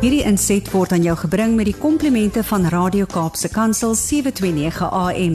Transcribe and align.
Hierdie 0.00 0.22
inset 0.24 0.64
word 0.72 0.94
aan 0.96 1.02
jou 1.04 1.12
gebring 1.26 1.58
met 1.58 1.66
die 1.68 1.76
komplimente 1.76 2.40
van 2.48 2.62
Radio 2.72 3.04
Kaapse 3.04 3.50
Kansel 3.52 3.92
729 3.92 4.86
AM. 4.96 5.34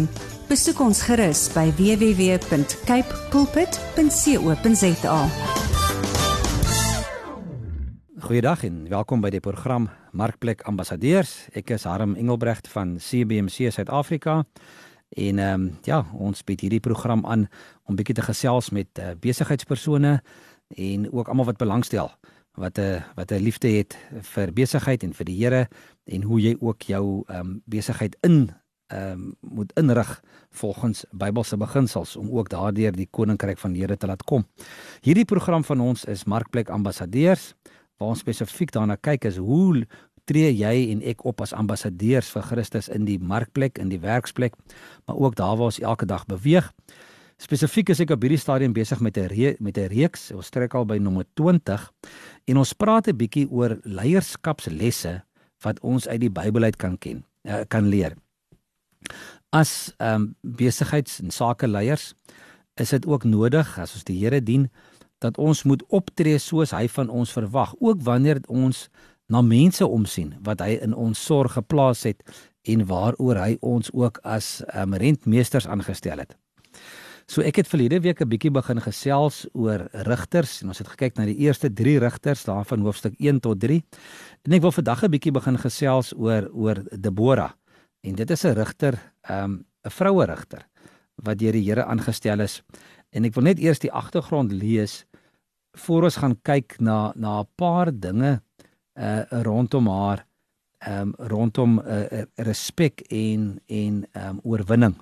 Besoek 0.49 0.79
ons 0.81 1.03
gerus 1.05 1.43
by 1.53 1.67
www.cape 1.77 3.19
pulpit.co.za. 3.29 5.19
Goeiedag 8.25 8.65
en 8.65 8.81
welkom 8.89 9.21
by 9.21 9.29
die 9.35 9.43
program 9.45 9.85
Markplek 10.17 10.65
Ambassadeurs. 10.65 11.45
Ek 11.53 11.69
is 11.77 11.85
Harm 11.85 12.17
Engelbrecht 12.17 12.65
van 12.73 12.97
CBC 12.97 13.69
Suid-Afrika. 13.69 14.41
En 15.13 15.37
ehm 15.45 15.61
um, 15.61 15.77
ja, 15.85 16.07
ons 16.17 16.41
bied 16.41 16.65
hierdie 16.65 16.81
program 16.81 17.21
aan 17.29 17.45
om 17.85 17.93
bietjie 18.01 18.17
te 18.17 18.25
gesels 18.25 18.73
met 18.73 18.89
uh, 18.97 19.13
besigheidspersone 19.13 20.23
en 20.73 21.11
ook 21.13 21.29
almal 21.29 21.53
wat 21.53 21.61
belangstel 21.61 22.09
wat 22.55 22.79
'n 22.79 23.03
wat 23.15 23.31
'n 23.31 23.43
liefde 23.43 23.67
het 23.67 23.97
vir 24.21 24.53
besigheid 24.53 25.03
en 25.03 25.13
vir 25.13 25.25
die 25.25 25.43
Here 25.43 25.67
en 26.05 26.21
hoe 26.21 26.41
jy 26.41 26.55
ook 26.59 26.81
jou 26.81 27.23
ehm 27.27 27.39
um, 27.39 27.61
besigheid 27.65 28.17
in 28.21 28.51
ehm 28.87 29.11
um, 29.11 29.35
moet 29.41 29.71
inrig 29.73 30.21
volgens 30.49 31.05
Bybelse 31.11 31.57
beginsels 31.57 32.15
om 32.15 32.29
ook 32.29 32.49
daardeur 32.49 32.91
die 32.91 33.07
koninkryk 33.11 33.57
van 33.57 33.73
die 33.73 33.81
Here 33.81 33.97
te 33.97 34.07
laat 34.07 34.23
kom. 34.23 34.45
Hierdie 35.01 35.25
program 35.25 35.63
van 35.63 35.79
ons 35.79 36.05
is 36.05 36.23
Markplek 36.23 36.69
Ambassadeurs 36.69 37.55
waar 37.97 38.07
ons 38.07 38.19
spesifiek 38.19 38.71
daarna 38.71 38.95
kyk 38.95 39.25
is 39.25 39.37
hoe 39.37 39.85
tree 40.25 40.51
jy 40.53 40.91
en 40.91 41.03
ek 41.05 41.23
op 41.25 41.41
as 41.45 41.53
ambassadeurs 41.53 42.29
vir 42.33 42.45
Christus 42.49 42.89
in 42.89 43.05
die 43.05 43.19
markplek, 43.21 43.79
in 43.81 43.91
die 43.93 44.01
werksplek, 44.01 44.55
maar 45.05 45.19
ook 45.21 45.35
daar 45.35 45.55
waar 45.57 45.71
ons 45.71 45.79
elke 45.79 46.05
dag 46.09 46.25
beweeg. 46.25 46.71
Spesifiek 47.35 47.89
is 47.91 47.99
ek 47.99 48.13
op 48.15 48.21
hierdie 48.23 48.39
stadium 48.39 48.71
besig 48.73 49.01
met 49.03 49.17
'n 49.17 49.55
met 49.59 49.77
'n 49.77 49.89
reeks. 49.91 50.31
Ons 50.31 50.49
trek 50.49 50.73
al 50.73 50.85
by 50.85 50.97
nommer 50.97 51.25
20 51.35 51.91
en 52.47 52.57
ons 52.57 52.73
praat 52.73 53.07
'n 53.07 53.17
bietjie 53.17 53.47
oor 53.51 53.79
leierskapslesse 53.83 55.23
wat 55.61 55.79
ons 55.79 56.07
uit 56.07 56.19
die 56.19 56.29
Bybel 56.29 56.63
uit 56.63 56.75
kan 56.77 56.97
ken, 56.97 57.25
uh, 57.43 57.63
kan 57.67 57.87
leer. 57.87 58.15
As 59.51 59.93
ehm 59.97 60.21
um, 60.21 60.35
besigheids- 60.41 61.19
en 61.19 61.31
sakeleiers 61.31 62.13
is 62.75 62.89
dit 62.89 63.05
ook 63.05 63.23
nodig 63.23 63.79
as 63.79 63.93
ons 63.93 64.03
die 64.03 64.19
Here 64.19 64.41
dien 64.41 64.69
dat 65.19 65.37
ons 65.37 65.63
moet 65.63 65.83
optree 65.89 66.37
soos 66.37 66.71
hy 66.71 66.87
van 66.87 67.09
ons 67.09 67.31
verwag, 67.31 67.75
ook 67.79 68.01
wanneer 68.01 68.39
ons 68.47 68.89
na 69.27 69.41
mense 69.41 69.87
omsien 69.87 70.35
wat 70.43 70.59
hy 70.59 70.79
in 70.81 70.93
ons 70.93 71.25
sorg 71.25 71.53
geplaas 71.53 72.03
het 72.03 72.23
en 72.63 72.85
waaroor 72.85 73.35
hy 73.35 73.57
ons 73.61 73.91
ook 73.93 74.19
as 74.23 74.63
um, 74.73 74.93
rentmeesters 74.93 75.67
aangestel 75.67 76.17
het. 76.17 76.35
So 77.25 77.41
ek 77.41 77.57
het 77.57 77.69
verlede 77.69 77.97
week 78.05 78.21
'n 78.21 78.29
bietjie 78.29 78.51
begin 78.53 78.79
gesels 78.81 79.47
oor 79.53 79.87
rigters 80.05 80.61
en 80.61 80.67
ons 80.67 80.77
het 80.77 80.87
gekyk 80.87 81.17
na 81.17 81.25
die 81.25 81.37
eerste 81.41 81.73
3 81.73 81.97
rigters 81.99 82.43
daarvan 82.45 82.81
hoofstuk 82.85 83.15
1 83.17 83.39
tot 83.39 83.59
3. 83.59 83.83
En 84.45 84.51
ek 84.53 84.61
wil 84.61 84.71
vandag 84.71 85.03
'n 85.03 85.09
bietjie 85.09 85.31
begin 85.31 85.57
gesels 85.57 86.13
oor 86.13 86.49
oor 86.53 86.83
Debora. 86.91 87.55
En 88.03 88.15
dit 88.15 88.29
is 88.29 88.45
'n 88.45 88.53
rigter, 88.53 88.93
ehm, 89.23 89.51
'n 89.51 89.65
um, 89.83 89.91
vroue 89.91 90.25
rigter 90.25 90.67
wat 91.15 91.39
deur 91.39 91.51
die 91.51 91.63
Here 91.63 91.85
aangestel 91.85 92.39
is. 92.39 92.61
En 93.09 93.25
ek 93.25 93.33
wil 93.33 93.43
net 93.43 93.59
eers 93.59 93.79
die 93.79 93.91
agtergrond 93.91 94.51
lees 94.51 95.05
voor 95.73 96.03
ons 96.03 96.17
gaan 96.17 96.41
kyk 96.41 96.79
na 96.79 97.11
na 97.15 97.41
'n 97.41 97.47
paar 97.55 97.91
dinge 97.91 98.41
uh 98.95 99.23
rondom 99.29 99.87
haar 99.87 100.25
ehm 100.79 101.01
um, 101.01 101.13
rondom 101.17 101.79
uh, 101.79 102.23
respek 102.35 103.01
en 103.09 103.59
en 103.67 104.05
ehm 104.11 104.29
um, 104.29 104.39
oorwinning. 104.43 104.95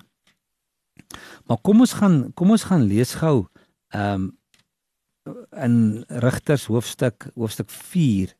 Maar 1.46 1.60
kom 1.62 1.80
ons 1.80 1.92
gaan 1.92 2.32
kom 2.34 2.50
ons 2.50 2.64
gaan 2.70 2.86
lees 2.88 3.14
gou 3.20 3.46
ehm 3.94 4.14
um, 4.14 4.32
in 5.56 6.04
Rigters 6.08 6.66
hoofstuk 6.68 7.30
hoofstuk 7.34 7.70
4. 7.70 8.34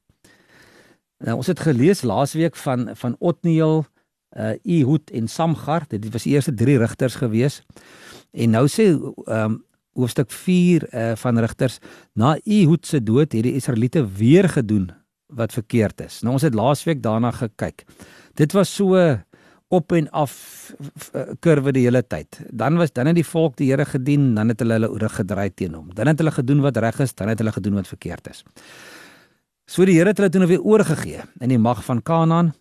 Nou 1.24 1.36
ons 1.36 1.46
het 1.48 1.60
gelees 1.60 2.02
laasweek 2.02 2.56
van 2.56 2.90
van 2.96 3.16
Otniel, 3.18 3.86
uh 4.36 4.56
Ehud 4.62 5.10
en 5.10 5.28
Samgar. 5.28 5.86
Dit 5.88 6.10
was 6.12 6.26
die 6.26 6.34
eerste 6.34 6.54
3 6.54 6.78
rigters 6.78 7.14
gewees. 7.14 7.62
En 8.32 8.50
nou 8.50 8.66
sê 8.68 8.90
ehm 8.92 9.44
um, 9.44 9.62
hoofstuk 9.94 10.30
4 10.30 10.88
uh 10.90 11.12
van 11.16 11.38
Rigters 11.38 11.78
na 12.12 12.36
Ehud 12.44 12.86
se 12.86 13.02
dood 13.02 13.32
het 13.32 13.42
die 13.46 13.54
Israeliete 13.54 14.06
weer 14.06 14.48
gedoen 14.48 14.90
wat 15.26 15.52
verkeerd 15.52 16.00
is. 16.00 16.20
Nou 16.22 16.34
ons 16.34 16.42
het 16.42 16.54
laasweek 16.54 17.02
daarna 17.02 17.30
gekyk. 17.30 17.84
Dit 18.34 18.52
was 18.52 18.74
so 18.74 18.98
op 19.74 19.92
en 19.92 20.08
af 20.10 20.32
kurwe 21.44 21.72
die 21.74 21.84
hele 21.86 22.02
tyd. 22.06 22.40
Dan 22.50 22.78
was 22.80 22.92
dan 22.94 23.10
het 23.10 23.18
die 23.18 23.26
volk 23.26 23.56
die 23.60 23.70
Here 23.70 23.84
gedien, 23.84 24.32
dan 24.34 24.52
het 24.52 24.62
hulle 24.62 24.78
hulle 24.78 24.90
rug 25.02 25.16
gedraai 25.18 25.50
teen 25.54 25.74
hom. 25.74 25.90
Dan 25.94 26.10
het 26.10 26.18
hulle 26.22 26.32
gedoen 26.34 26.62
wat 26.64 26.76
reg 26.82 27.00
is, 27.04 27.14
dan 27.14 27.32
het 27.32 27.42
hulle 27.42 27.52
gedoen 27.52 27.80
wat 27.80 27.90
verkeerd 27.90 28.30
is. 28.30 28.42
So 29.66 29.84
die 29.84 29.96
Here 29.98 30.12
het 30.12 30.20
hulle 30.20 30.30
toe 30.30 30.42
nou 30.42 30.50
weer 30.50 30.62
oorgegee 30.64 31.24
in 31.40 31.52
die 31.54 31.60
mag 31.60 31.84
van 31.84 32.02
Kanaan. 32.02 32.52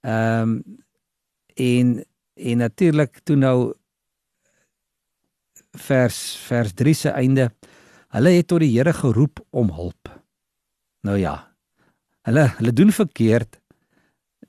Ehm 0.00 0.42
um, 0.42 0.62
en 1.60 2.04
en 2.40 2.56
natuurlik 2.56 3.20
toe 3.28 3.36
nou 3.36 3.74
vers 5.76 6.36
vers 6.46 6.72
3 6.74 6.94
se 6.94 7.10
einde. 7.10 7.50
Hulle 8.16 8.30
het 8.34 8.46
tot 8.48 8.62
die 8.62 8.72
Here 8.72 8.92
geroep 8.92 9.44
om 9.50 9.70
hulp. 9.70 10.08
Nou 11.06 11.18
ja. 11.18 11.36
Hulle 12.26 12.48
hulle 12.56 12.72
doen 12.72 12.92
verkeerd 12.92 13.59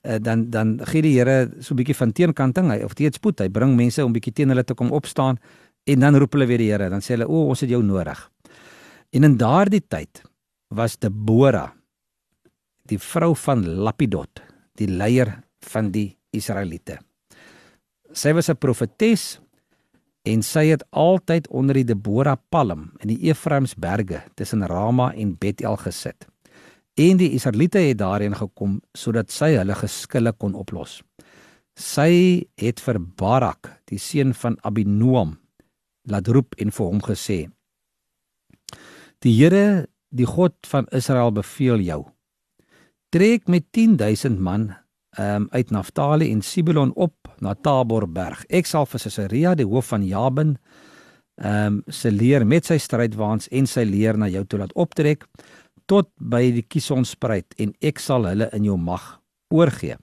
uh, 0.04 0.18
dan 0.22 0.50
dan 0.50 0.80
gee 0.92 1.02
die 1.02 1.18
Here 1.18 1.50
so 1.60 1.74
'n 1.74 1.78
bietjie 1.78 1.96
van 1.96 2.12
teenkanting, 2.12 2.72
hy 2.72 2.84
of 2.84 2.94
teetspoed, 2.94 3.40
hy 3.40 3.50
bring 3.50 3.76
mense 3.76 4.04
om 4.06 4.14
bietjie 4.14 4.34
teen 4.34 4.50
hulle 4.50 4.64
te 4.64 4.74
kom 4.74 4.92
opstaan 4.92 5.38
en 5.86 6.00
dan 6.00 6.16
roep 6.16 6.34
hulle 6.34 6.46
weer 6.46 6.58
die 6.58 6.72
Here, 6.72 6.90
dan 6.90 7.02
sê 7.02 7.16
hulle 7.16 7.28
o, 7.28 7.48
ons 7.50 7.62
het 7.62 7.70
jou 7.70 7.84
nodig. 7.84 8.32
En 9.12 9.24
in 9.24 9.38
daardie 9.38 9.82
tyd 9.88 10.24
was 10.70 10.98
Debora 10.98 11.74
die 12.88 13.00
vrou 13.00 13.36
van 13.36 13.64
Lapidot, 13.86 14.42
die 14.80 14.88
leier 14.88 15.44
van 15.72 15.92
die 15.92 16.18
Israeliete. 16.36 17.00
Sy 18.12 18.34
was 18.34 18.50
'n 18.50 18.58
profetes 18.58 19.40
en 20.24 20.44
sy 20.44 20.66
het 20.70 20.84
altyd 20.92 21.48
onder 21.50 21.74
die 21.76 21.86
Debora 21.86 22.36
palm 22.36 22.92
in 23.00 23.08
die 23.08 23.30
Efraimsberge 23.30 24.24
tussen 24.36 24.66
Rama 24.68 25.14
en 25.14 25.38
Bethel 25.38 25.78
gesit. 25.78 26.28
En 27.00 27.18
die 27.18 27.32
Israeliete 27.32 27.80
het 27.80 28.02
daarin 28.02 28.36
gekom 28.36 28.82
sodat 28.98 29.32
sy 29.32 29.54
hulle 29.56 29.76
geskille 29.80 30.34
kon 30.34 30.56
oplos. 30.60 31.00
Sy 31.80 32.44
het 32.60 32.82
vir 32.84 33.00
Barak, 33.00 33.70
die 33.88 34.00
seun 34.00 34.34
van 34.36 34.58
Abinoam, 34.68 35.38
laat 36.12 36.28
roep 36.28 36.58
en 36.60 36.72
vir 36.72 36.86
hom 36.86 37.00
gesê: 37.06 37.40
Die 39.24 39.34
Here, 39.38 39.88
die 40.10 40.28
God 40.28 40.56
van 40.68 40.90
Israel 40.92 41.32
beveel 41.32 41.80
jou: 41.88 42.04
Trek 43.12 43.48
met 43.48 43.72
10000 43.72 44.40
man 44.40 44.74
um, 45.20 45.48
uit 45.52 45.72
Naftali 45.72 46.32
en 46.32 46.42
Sibelon 46.42 46.92
op 46.96 47.32
na 47.40 47.54
Taborberg. 47.56 48.44
Ek 48.50 48.68
sal 48.68 48.86
vir 48.86 49.00
Caesarea, 49.00 49.56
die 49.56 49.68
hoof 49.68 49.94
van 49.96 50.08
Jabin, 50.08 50.58
ehm 51.42 51.80
um, 51.80 51.84
se 51.88 52.12
leer 52.12 52.44
met 52.46 52.68
sy 52.68 52.76
strydwaans 52.78 53.48
en 53.56 53.66
sy 53.66 53.86
leer 53.88 54.18
na 54.20 54.28
jou 54.30 54.44
toe 54.46 54.60
laat 54.60 54.74
optrek 54.78 55.24
tot 55.92 56.08
by 56.16 56.46
die 56.56 56.64
Kisonspruit 56.64 57.58
en 57.60 57.74
ek 57.84 58.00
sal 58.00 58.30
hulle 58.30 58.48
in 58.56 58.70
jou 58.70 58.78
mag 58.80 59.18
oorgee. 59.52 59.98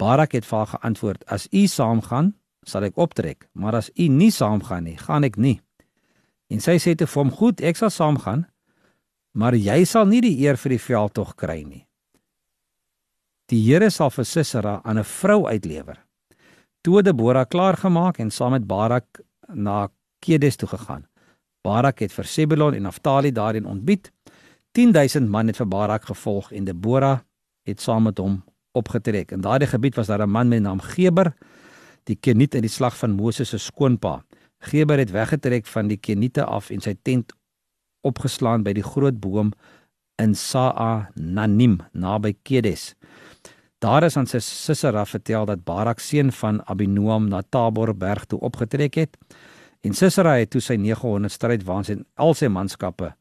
Barak 0.00 0.36
het 0.36 0.48
vir 0.48 0.58
haar 0.62 0.72
geantwoord: 0.72 1.24
As 1.28 1.48
u 1.52 1.66
saamgaan, 1.68 2.32
sal 2.66 2.88
ek 2.88 2.96
optrek, 3.00 3.48
maar 3.52 3.76
as 3.76 3.90
u 3.94 4.08
nie 4.08 4.32
saamgaan 4.32 4.88
nie, 4.88 4.96
gaan 5.00 5.24
ek 5.28 5.36
nie. 5.36 5.58
En 6.52 6.62
sy 6.64 6.78
sê 6.80 6.96
te 6.96 7.08
hom: 7.14 7.32
Goed, 7.32 7.60
ek 7.60 7.76
sal 7.80 7.92
saamgaan, 7.92 8.46
maar 9.36 9.56
jy 9.56 9.84
sal 9.84 10.08
nie 10.08 10.22
die 10.24 10.36
eer 10.44 10.56
vir 10.56 10.76
die 10.76 10.84
veldtog 10.88 11.36
kry 11.36 11.60
nie. 11.64 11.84
Die 13.52 13.60
Here 13.62 13.90
sal 13.90 14.10
vir 14.10 14.24
Sisera 14.24 14.80
aan 14.84 14.98
'n 14.98 15.04
vrou 15.04 15.46
uitlewer. 15.46 15.98
Toe 16.82 17.02
Debora 17.02 17.44
klaar 17.44 17.76
gemaak 17.76 18.18
en 18.18 18.30
saam 18.30 18.52
met 18.52 18.66
Barak 18.66 19.20
na 19.48 19.88
Kedes 20.20 20.56
toe 20.56 20.68
gegaan. 20.68 21.06
Barak 21.62 22.00
het 22.00 22.12
vir 22.12 22.24
Sebulon 22.24 22.74
en 22.74 22.82
Naftali 22.82 23.32
daarin 23.32 23.66
ontbied 23.66 24.10
10000 24.76 25.28
man 25.32 25.48
het 25.48 25.56
vir 25.56 25.68
Barak 25.72 26.04
gevolg 26.04 26.50
en 26.52 26.66
Debora 26.68 27.14
het 27.64 27.80
saam 27.80 28.04
met 28.10 28.18
hom 28.20 28.42
opgetrek. 28.76 29.32
In 29.32 29.40
daardie 29.40 29.68
gebied 29.70 29.96
was 29.96 30.06
daar 30.06 30.22
'n 30.22 30.30
man 30.30 30.48
met 30.48 30.62
naam 30.62 30.80
Geber, 30.80 31.32
die 32.04 32.16
Keniet 32.16 32.54
in 32.54 32.60
die 32.60 32.70
slag 32.70 32.96
van 32.96 33.10
Moses 33.10 33.48
se 33.48 33.58
skoonpa. 33.58 34.24
Geber 34.58 34.98
het 34.98 35.10
weggetrek 35.10 35.66
van 35.66 35.88
die 35.88 35.96
Keniete 35.96 36.44
af 36.44 36.70
en 36.70 36.80
sy 36.80 36.94
tent 37.02 37.32
opgeslaan 38.00 38.62
by 38.62 38.72
die 38.72 38.82
groot 38.82 39.20
boom 39.20 39.52
in 40.18 40.34
Saa 40.34 41.08
Nanim 41.14 41.80
naby 41.92 42.36
Kedes. 42.42 42.94
Daar 43.78 44.04
is 44.04 44.16
aan 44.16 44.26
sy 44.26 44.38
Sisera 44.38 45.04
vertel 45.04 45.44
dat 45.46 45.64
Barak 45.64 46.00
seun 46.00 46.32
van 46.32 46.62
Abinoam 46.66 47.28
na 47.28 47.42
Tabor 47.42 47.94
berg 47.94 48.24
toe 48.24 48.40
opgetrek 48.40 48.94
het 48.94 49.16
en 49.80 49.92
Sisera 49.94 50.36
het 50.36 50.50
toe 50.50 50.60
sy 50.60 50.76
900 50.76 51.32
strydwaans 51.32 51.88
en 51.88 52.06
al 52.14 52.34
sy 52.34 52.46
manskappe 52.46 53.14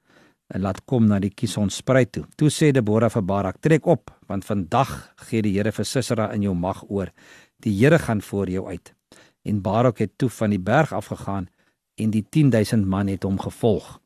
laat 0.47 0.83
kom 0.85 1.07
na 1.07 1.19
die 1.19 1.33
Kison 1.33 1.69
spruit 1.69 2.11
toe. 2.11 2.25
Toe 2.37 2.49
sê 2.49 2.71
Debora 2.71 3.09
vir 3.09 3.23
Barak: 3.23 3.57
"Trek 3.61 3.85
op, 3.85 4.11
want 4.27 4.45
vandag 4.45 5.13
gee 5.29 5.41
die 5.41 5.57
Here 5.57 5.71
vir 5.71 5.85
Sisera 5.85 6.31
in 6.33 6.41
jou 6.41 6.53
mag 6.53 6.83
oor. 6.89 7.11
Die 7.59 7.73
Here 7.73 7.99
gaan 7.99 8.21
voor 8.21 8.49
jou 8.49 8.67
uit." 8.67 8.93
En 9.43 9.61
Barak 9.61 9.97
het 9.97 10.17
toe 10.17 10.29
van 10.29 10.49
die 10.49 10.59
berg 10.59 10.93
afgegaan 10.93 11.47
en 11.95 12.09
die 12.09 12.25
10000 12.29 12.85
man 12.85 13.07
het 13.07 13.23
hom 13.23 13.39
gevolg. 13.39 13.99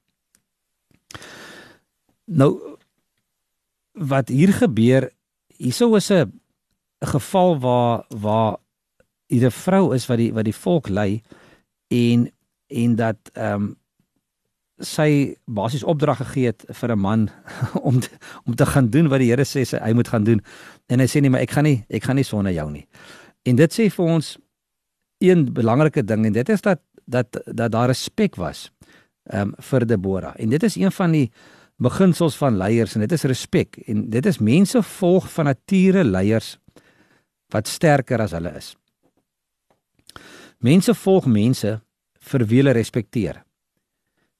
Nou 2.25 2.77
wat 3.93 4.29
hier 4.29 4.53
gebeur 4.53 5.09
hierso 5.57 5.95
is 5.95 6.11
'n 6.11 6.31
geval 6.99 7.59
waar 7.59 8.05
waar 8.09 8.57
hier 9.27 9.45
'n 9.45 9.51
vrou 9.51 9.95
is 9.95 10.07
wat 10.07 10.17
die 10.17 10.33
wat 10.33 10.45
die 10.45 10.55
volk 10.55 10.89
lei 10.89 11.21
en 11.87 12.31
en 12.67 12.95
dat 12.95 13.17
ehm 13.33 13.61
um, 13.61 13.77
sy 14.79 15.35
basies 15.45 15.83
opdrag 15.83 16.17
gegee 16.17 16.51
het 16.51 16.65
vir 16.69 16.91
'n 16.95 16.99
man 16.99 17.29
om 17.89 17.99
te, 17.99 18.09
om 18.45 18.55
te 18.55 18.65
gaan 18.65 18.89
doen 18.89 19.09
wat 19.09 19.19
die 19.19 19.29
Here 19.29 19.45
sê 19.45 19.65
hy 19.79 19.93
moet 19.93 20.07
gaan 20.07 20.23
doen 20.23 20.41
en 20.87 20.99
hy 20.99 21.07
sê 21.07 21.21
nee 21.21 21.29
maar 21.29 21.41
ek 21.41 21.51
gaan 21.51 21.63
nie 21.63 21.85
ek 21.89 22.03
gaan 22.03 22.15
nie 22.15 22.23
sonder 22.23 22.51
jou 22.51 22.71
nie. 22.71 22.87
En 23.45 23.55
dit 23.55 23.71
sê 23.73 23.89
vir 23.89 24.05
ons 24.05 24.37
een 25.19 25.53
belangrike 25.53 26.03
ding 26.03 26.25
en 26.25 26.33
dit 26.33 26.49
is 26.49 26.61
dat 26.61 26.81
dat 27.05 27.37
dat 27.45 27.71
daar 27.71 27.87
respek 27.87 28.35
was 28.35 28.71
um, 29.33 29.53
vir 29.57 29.85
Debora. 29.85 30.35
En 30.37 30.49
dit 30.49 30.63
is 30.63 30.75
een 30.75 30.91
van 30.91 31.11
die 31.11 31.31
beginsels 31.79 32.37
van 32.37 32.57
leiers 32.57 32.95
en 32.95 33.01
dit 33.01 33.11
is 33.11 33.23
respek 33.23 33.77
en 33.87 34.09
dit 34.09 34.25
is 34.25 34.39
mense 34.39 34.81
volg 34.83 35.29
van 35.31 35.45
nature 35.45 36.03
leiers 36.03 36.57
wat 37.53 37.67
sterker 37.67 38.21
as 38.21 38.31
hulle 38.31 38.51
is. 38.57 38.73
Mense 40.59 40.93
volg 40.93 41.25
mense 41.25 41.79
vir 42.19 42.45
wie 42.45 42.59
hulle 42.61 42.75
respekteer. 42.75 43.43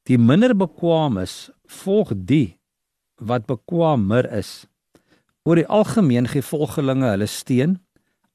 Die 0.10 0.18
minder 0.18 0.56
bekwaames 0.58 1.52
volg 1.70 2.16
die 2.16 2.58
wat 3.22 3.46
bekwaamer 3.46 4.26
is. 4.34 4.66
Oor 5.46 5.60
die 5.60 5.68
algemeen 5.70 6.30
gee 6.32 6.42
volgelinge 6.42 7.12
hulle 7.12 7.28
steun 7.30 7.78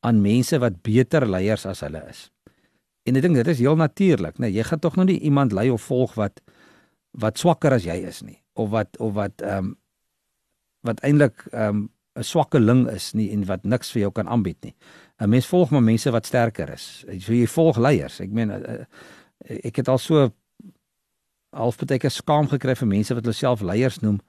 aan 0.06 0.20
mense 0.22 0.60
wat 0.62 0.82
beter 0.86 1.26
leiers 1.26 1.64
as 1.66 1.82
hulle 1.82 2.04
is. 2.10 2.28
En 3.08 3.18
ek 3.18 3.24
dink 3.26 3.40
dit 3.40 3.50
is 3.50 3.62
heel 3.64 3.76
natuurlik, 3.76 4.38
né? 4.38 4.46
Nee, 4.46 4.58
jy 4.58 4.66
gaan 4.68 4.80
tog 4.84 4.94
nou 4.96 5.08
nie 5.08 5.18
iemand 5.26 5.52
lei 5.56 5.66
of 5.72 5.82
volg 5.90 6.14
wat 6.20 6.40
wat 7.14 7.38
swakker 7.38 7.74
as 7.76 7.84
jy 7.86 7.94
is 8.06 8.22
nie 8.26 8.40
of 8.58 8.70
wat 8.74 8.96
of 9.02 9.12
wat 9.18 9.42
ehm 9.42 9.72
um, 9.72 9.74
wat 10.86 11.02
eintlik 11.02 11.46
ehm 11.50 11.68
um, 11.68 11.90
'n 12.14 12.22
swakkeling 12.22 12.86
is 12.90 13.12
nie 13.18 13.32
en 13.34 13.42
wat 13.50 13.64
niks 13.64 13.90
vir 13.90 14.00
jou 14.06 14.12
kan 14.12 14.28
aanbied 14.28 14.60
nie. 14.62 14.74
'n 15.18 15.30
Mens 15.30 15.46
volg 15.46 15.70
maar 15.70 15.82
mense 15.82 16.10
wat 16.10 16.26
sterker 16.26 16.70
is. 16.70 17.04
So 17.18 17.32
jy 17.32 17.46
volg 17.46 17.76
leiers. 17.76 18.20
Ek 18.20 18.30
meen 18.30 18.50
uh, 18.50 18.84
ek 19.64 19.76
het 19.76 19.88
al 19.88 19.98
so 19.98 20.30
half 21.54 21.78
baie 21.78 21.98
keer 21.98 22.10
skaam 22.10 22.48
gekry 22.48 22.74
vir 22.74 22.88
mense 22.88 23.14
wat 23.14 23.24
hulle 23.24 23.36
self 23.36 23.62
leiers 23.62 24.00
noem, 24.02 24.20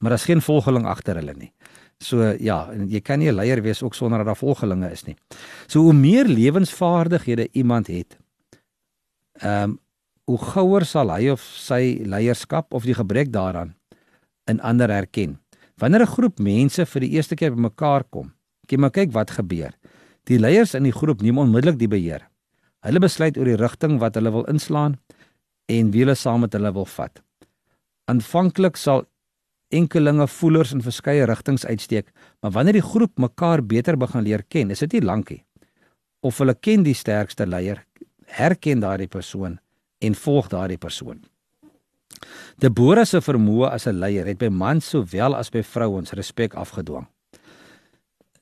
maar 0.00 0.14
daar's 0.14 0.28
geen 0.28 0.40
volgeling 0.40 0.86
agter 0.86 1.16
hulle 1.16 1.34
nie. 1.34 1.52
So 2.00 2.34
ja, 2.40 2.72
jy 2.72 3.00
kan 3.00 3.18
nie 3.18 3.30
'n 3.30 3.36
leier 3.36 3.62
wees 3.62 3.82
ook 3.82 3.94
sonder 3.94 4.18
dat 4.18 4.26
daar 4.26 4.36
volgelinge 4.36 4.90
is 4.90 5.06
nie. 5.06 5.16
So 5.66 5.80
hoe 5.80 5.92
meer 5.92 6.26
lewensvaardighede 6.26 7.48
iemand 7.52 7.86
het, 7.86 8.18
ehm 9.40 9.62
um, 9.62 9.78
hoe 10.24 10.38
gouer 10.38 10.84
sal 10.84 11.10
hy 11.12 11.28
of 11.28 11.40
sy 11.40 12.00
leierskap 12.04 12.72
of 12.74 12.84
die 12.84 12.94
gebrek 12.96 13.32
daaraan 13.32 13.74
in 14.48 14.60
ander 14.60 14.88
herken. 14.88 15.38
Wanneer 15.76 16.02
'n 16.02 16.14
groep 16.16 16.38
mense 16.38 16.86
vir 16.86 17.00
die 17.00 17.10
eerste 17.10 17.34
keer 17.34 17.54
bymekaar 17.54 18.04
kom, 18.10 18.32
kyk 18.66 18.78
maar 18.78 18.90
kyk 18.90 19.12
wat 19.12 19.30
gebeur. 19.30 19.72
Die 20.24 20.38
leiers 20.38 20.74
in 20.74 20.84
die 20.84 20.92
groep 20.92 21.20
neem 21.20 21.38
onmiddellik 21.38 21.78
die 21.78 21.88
beheer. 21.88 22.28
Hulle 22.80 23.00
besluit 23.00 23.36
oor 23.36 23.44
die 23.44 23.56
rigting 23.56 23.98
wat 23.98 24.14
hulle 24.14 24.30
wil 24.30 24.44
inslaan 24.44 24.98
en 25.66 25.90
wie 25.90 26.04
hulle 26.04 26.14
saam 26.14 26.40
met 26.40 26.52
hulle 26.52 26.72
wil 26.72 26.86
vat. 26.86 27.22
Aanvanklik 28.10 28.76
sal 28.76 29.06
enkelinge 29.74 30.26
voelers 30.28 30.72
in 30.72 30.82
verskeie 30.82 31.24
rigtings 31.26 31.66
uitsteek, 31.66 32.12
maar 32.40 32.52
wanneer 32.52 32.78
die 32.78 32.88
groep 32.92 33.18
mekaar 33.18 33.62
beter 33.62 33.96
begin 33.96 34.22
leer 34.22 34.44
ken, 34.48 34.70
is 34.70 34.84
dit 34.84 34.92
nie 34.92 35.04
lankie 35.04 35.44
of 36.24 36.40
hulle 36.40 36.54
ken 36.56 36.84
die 36.86 36.96
sterkste 36.96 37.44
leier, 37.46 37.82
herken 38.38 38.80
daardie 38.80 39.10
persoon 39.12 39.58
en 40.04 40.16
volg 40.16 40.48
daardie 40.52 40.80
persoon. 40.80 41.20
Deborah 42.62 43.04
se 43.04 43.20
vermoë 43.20 43.74
as 43.74 43.86
'n 43.86 44.00
leier 44.00 44.26
het 44.26 44.38
by 44.38 44.48
mans 44.48 44.88
sowel 44.88 45.34
as 45.34 45.50
by 45.50 45.62
vrouens 45.62 46.12
respek 46.12 46.54
afgedwing. 46.54 47.06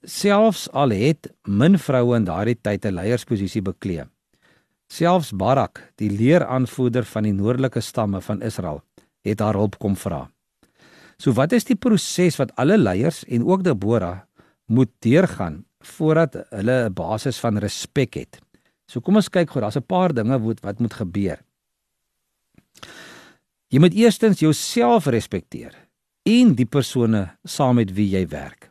Selfs 0.04 0.68
al 0.72 0.90
het 0.90 1.32
min 1.46 1.78
vroue 1.78 2.16
in 2.16 2.24
daardie 2.24 2.58
tyd 2.60 2.84
'n 2.86 2.94
leiersposisie 2.94 3.62
bekleed. 3.62 4.08
Selfs 4.92 5.30
Barak, 5.32 5.80
die 5.96 6.10
leeraanvoerder 6.12 7.06
van 7.08 7.24
die 7.24 7.32
noordelike 7.32 7.80
stamme 7.80 8.20
van 8.20 8.42
Israel, 8.44 8.82
het 9.24 9.40
haar 9.40 9.56
hulp 9.56 9.78
kom 9.80 9.94
vra. 9.96 10.26
So 11.16 11.32
wat 11.38 11.54
is 11.56 11.64
die 11.64 11.78
proses 11.80 12.36
wat 12.36 12.52
alle 12.60 12.76
leiers 12.76 13.22
en 13.24 13.46
ook 13.48 13.64
Deborah 13.64 14.26
moet 14.68 14.90
deurgaan 15.00 15.62
voordat 15.96 16.36
hulle 16.50 16.88
'n 16.88 16.92
basis 16.92 17.40
van 17.40 17.58
respek 17.58 18.14
het? 18.14 18.40
So 18.86 19.00
kom 19.00 19.16
ons 19.16 19.30
kyk 19.30 19.50
gou, 19.50 19.60
daar's 19.60 19.76
'n 19.76 19.86
paar 19.86 20.12
dinge 20.12 20.38
wat 20.38 20.60
wat 20.60 20.80
moet 20.80 20.94
gebeur. 20.94 21.38
Jy 23.68 23.78
moet 23.78 23.94
eerstens 23.94 24.40
jouself 24.40 25.06
respekteer 25.06 25.72
en 26.22 26.54
die 26.54 26.66
persone 26.66 27.38
saam 27.44 27.76
met 27.76 27.94
wie 27.94 28.10
jy 28.10 28.28
werk. 28.28 28.70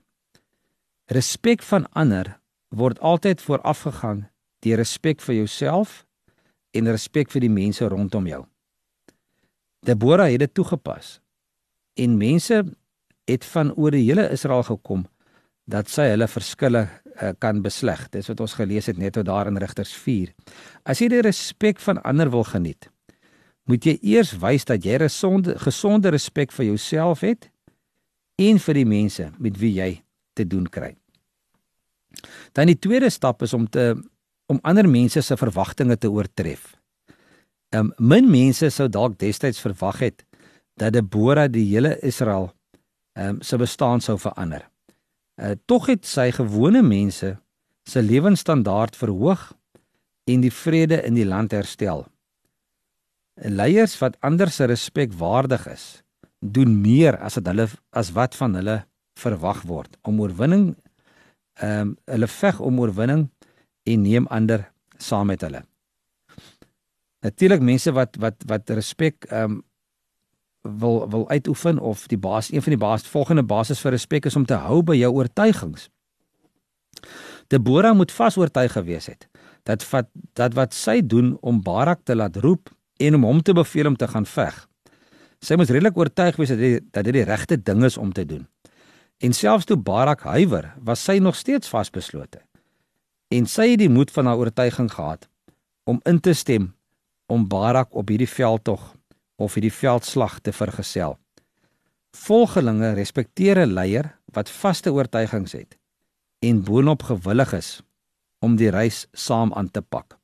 Respek 1.07 1.63
van 1.63 1.87
ander 1.93 2.39
word 2.69 2.99
altyd 2.99 3.41
voorafgegaan 3.41 4.29
deur 4.59 4.77
respek 4.77 5.21
vir 5.21 5.35
jouself 5.35 6.05
en 6.71 6.91
respek 6.91 7.31
vir 7.31 7.41
die 7.41 7.53
mense 7.53 7.87
rondom 7.87 8.27
jou. 8.27 8.45
Deborah 9.85 10.29
het 10.29 10.39
dit 10.39 10.53
toegepas 10.53 11.19
en 11.99 12.17
mense 12.17 12.63
het 13.29 13.45
van 13.53 13.73
oor 13.73 13.91
die 13.91 14.05
hele 14.05 14.29
Israel 14.31 14.63
gekom 14.63 15.05
dat 15.71 15.89
sy 15.89 16.07
hulle 16.11 16.27
verskille 16.27 16.85
uh, 16.87 17.31
kan 17.39 17.61
besleg. 17.63 18.07
Dis 18.13 18.29
wat 18.31 18.41
ons 18.43 18.55
gelees 18.57 18.89
het 18.89 18.99
net 18.99 19.17
oor 19.17 19.27
daar 19.27 19.49
in 19.51 19.59
Rigters 19.61 19.93
4. 19.93 20.33
As 20.83 21.01
jy 21.01 21.11
die 21.13 21.23
respek 21.25 21.79
van 21.83 22.01
ander 22.07 22.31
wil 22.33 22.45
geniet, 22.47 22.89
moet 23.69 23.85
jy 23.85 23.97
eers 24.01 24.33
wys 24.41 24.65
dat 24.65 24.85
jy 24.85 24.97
'n 24.97 25.07
gesonde, 25.07 25.57
gesonde 25.59 26.09
respek 26.09 26.51
vir 26.51 26.65
jouself 26.65 27.21
het 27.21 27.49
en 28.37 28.59
vir 28.59 28.73
die 28.73 28.85
mense 28.85 29.31
met 29.37 29.57
wie 29.57 29.73
jy 29.73 30.03
te 30.33 30.47
doen 30.47 30.67
kry. 30.67 30.95
Dan 32.53 32.67
die 32.67 32.79
tweede 32.79 33.09
stap 33.09 33.41
is 33.41 33.53
om 33.53 33.69
te 33.69 33.95
om 34.51 34.59
ander 34.67 34.87
mense 34.89 35.21
se 35.23 35.37
verwagtinge 35.39 35.97
te 35.97 36.11
oortref. 36.11 36.73
Um 37.71 37.93
min 37.97 38.27
mense 38.31 38.67
sou 38.69 38.89
dalk 38.91 39.17
destyds 39.19 39.61
verwag 39.63 40.01
het 40.03 40.25
dat 40.79 40.93
Deborah 40.95 41.47
die 41.51 41.65
hele 41.69 41.95
Israel 42.03 42.51
um, 43.15 43.39
se 43.41 43.57
bestaan 43.57 44.03
sou 44.03 44.17
verander. 44.19 44.67
Uh 45.39 45.55
tog 45.65 45.87
het 45.91 46.05
sy 46.07 46.29
gewone 46.35 46.83
mense 46.83 47.35
se 47.87 48.03
lewensstandaard 48.03 48.95
verhoog 48.99 49.51
en 50.29 50.43
die 50.43 50.53
vrede 50.53 51.01
in 51.07 51.15
die 51.17 51.25
land 51.25 51.55
herstel. 51.55 52.05
Leiers 53.41 53.95
wat 54.03 54.19
ander 54.21 54.51
se 54.51 54.67
respek 54.69 55.15
waardig 55.17 55.65
is, 55.71 55.85
doen 56.39 56.75
meer 56.81 57.17
as 57.23 57.39
wat 57.39 57.47
hulle 57.47 57.67
as 57.91 58.11
wat 58.17 58.35
van 58.35 58.57
hulle 58.59 58.81
verwag 59.19 59.63
word 59.69 59.97
om 60.07 60.19
oorwinning 60.21 60.73
ehm 61.61 61.81
um, 61.81 61.89
hulle 62.09 62.27
veg 62.31 62.59
om 62.63 62.79
oorwinning 62.79 63.27
en 63.83 64.01
neem 64.01 64.27
ander 64.27 64.71
saam 64.97 65.27
met 65.27 65.41
hulle. 65.41 65.63
Natuurlik 67.21 67.61
mense 67.61 67.91
wat 67.91 68.15
wat 68.19 68.43
wat 68.49 68.69
respek 68.69 69.25
ehm 69.29 69.51
um, 69.51 69.61
wil 70.61 71.09
wil 71.09 71.29
uitoefen 71.29 71.79
of 71.79 72.07
die 72.07 72.17
baas 72.17 72.51
een 72.51 72.61
van 72.61 72.75
die 72.75 72.81
baas 72.81 73.07
volgende 73.07 73.43
basis 73.43 73.79
vir 73.81 73.91
respek 73.91 74.25
is 74.25 74.35
om 74.35 74.45
te 74.45 74.53
hou 74.53 74.83
by 74.85 74.95
jou 74.95 75.11
oortuigings. 75.13 75.89
Deborah 77.47 77.95
moet 77.95 78.11
vas 78.11 78.37
oortuig 78.37 78.71
gewees 78.71 79.05
het 79.09 79.27
dat 79.63 79.85
wat 79.89 80.09
dat 80.33 80.53
wat 80.53 80.73
sy 80.73 81.01
doen 81.01 81.37
om 81.41 81.61
Barak 81.61 82.03
te 82.03 82.15
laat 82.15 82.35
roep 82.35 82.69
en 82.97 83.15
om 83.15 83.23
hom 83.23 83.41
te 83.41 83.53
beveel 83.53 83.87
om 83.87 83.95
te 83.95 84.07
gaan 84.07 84.25
veg. 84.25 84.67
Sy 85.41 85.57
moes 85.57 85.69
redelik 85.69 85.97
oortuig 85.97 86.37
wees 86.37 86.53
dat 86.53 86.61
dit 86.61 86.85
dat 86.93 87.03
dit 87.03 87.13
die 87.13 87.25
regte 87.25 87.57
ding 87.57 87.83
is 87.83 87.97
om 87.97 88.13
te 88.13 88.25
doen. 88.25 88.47
En 89.21 89.33
selfs 89.33 89.65
toe 89.65 89.77
Barak 89.77 90.21
huiwer, 90.21 90.73
was 90.81 91.03
sy 91.03 91.17
nog 91.21 91.35
steeds 91.35 91.69
vasbeslote. 91.69 92.41
En 93.31 93.45
sy 93.47 93.69
het 93.71 93.79
die 93.79 93.89
moed 93.89 94.09
van 94.11 94.27
haar 94.27 94.41
oortuiging 94.41 94.89
gehad 94.91 95.29
om 95.87 95.99
in 96.03 96.19
te 96.19 96.33
stem 96.35 96.73
om 97.31 97.47
Barak 97.47 97.95
op 97.95 98.09
hierdie 98.11 98.29
veldtog 98.29 98.89
of 99.39 99.53
hierdie 99.55 99.71
veldslag 99.71 100.39
te 100.43 100.51
vergesel. 100.51 101.15
Volgelinge 102.11 102.91
respekteer 102.93 103.63
'n 103.63 103.73
leier 103.73 104.17
wat 104.35 104.49
vaste 104.49 104.91
oortuigings 104.91 105.51
het 105.51 105.77
en 106.39 106.63
boonop 106.63 107.03
gewillig 107.03 107.53
is 107.53 107.81
om 108.39 108.55
die 108.55 108.69
reis 108.69 109.07
saam 109.13 109.53
aan 109.53 109.71
te 109.71 109.81
pak. 109.81 110.17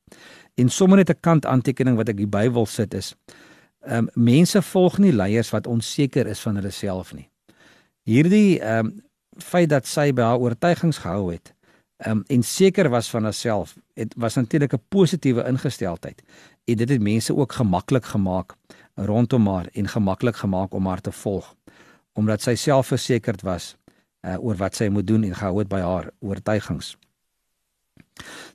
En 0.56 0.70
sommer 0.70 0.98
net 0.98 1.10
'n 1.10 1.20
kant 1.20 1.46
aantekening 1.46 1.96
wat 1.96 2.10
ek 2.10 2.18
hier 2.18 2.30
by 2.30 2.50
wil 2.52 2.66
sit 2.66 2.94
is: 2.94 3.16
ehm 3.82 3.98
um, 3.98 4.10
mense 4.14 4.62
volg 4.62 4.98
nie 4.98 5.14
leiers 5.14 5.50
wat 5.50 5.68
onseker 5.68 6.28
is 6.28 6.40
van 6.40 6.56
hulle 6.56 6.72
self 6.72 7.14
nie. 7.14 7.30
Hierdie 8.04 8.60
ehm 8.60 8.86
um, 8.86 9.02
feit 9.38 9.70
dat 9.70 9.88
sy 9.88 10.12
by 10.14 10.22
haar 10.22 10.40
oortuigings 10.40 10.98
gehou 10.98 11.32
het, 11.32 11.54
um, 12.06 12.24
en 12.28 12.44
seker 12.44 12.90
was 12.90 13.10
van 13.10 13.24
haarself, 13.24 13.76
het 13.94 14.14
was 14.18 14.36
natuurlik 14.36 14.74
'n 14.74 14.84
positiewe 14.90 15.48
ingesteldheid. 15.48 16.24
En 16.66 16.76
dit 16.76 16.90
het 16.90 17.02
mense 17.02 17.36
ook 17.36 17.52
gemaklik 17.52 18.06
gemaak 18.06 18.56
rondom 18.96 19.48
haar 19.48 19.68
en 19.74 19.88
gemaklik 19.88 20.36
gemaak 20.36 20.74
om 20.74 20.86
haar 20.86 21.02
te 21.02 21.12
volg 21.12 21.56
omdat 22.18 22.42
sy 22.42 22.56
selfversekerd 22.56 23.42
was 23.42 23.76
uh, 24.26 24.38
oor 24.42 24.58
wat 24.58 24.76
sy 24.76 24.88
moet 24.90 25.08
doen 25.08 25.24
en 25.24 25.36
gehou 25.38 25.60
het 25.60 25.70
by 25.70 25.80
haar 25.86 26.10
oortuigings. 26.20 26.96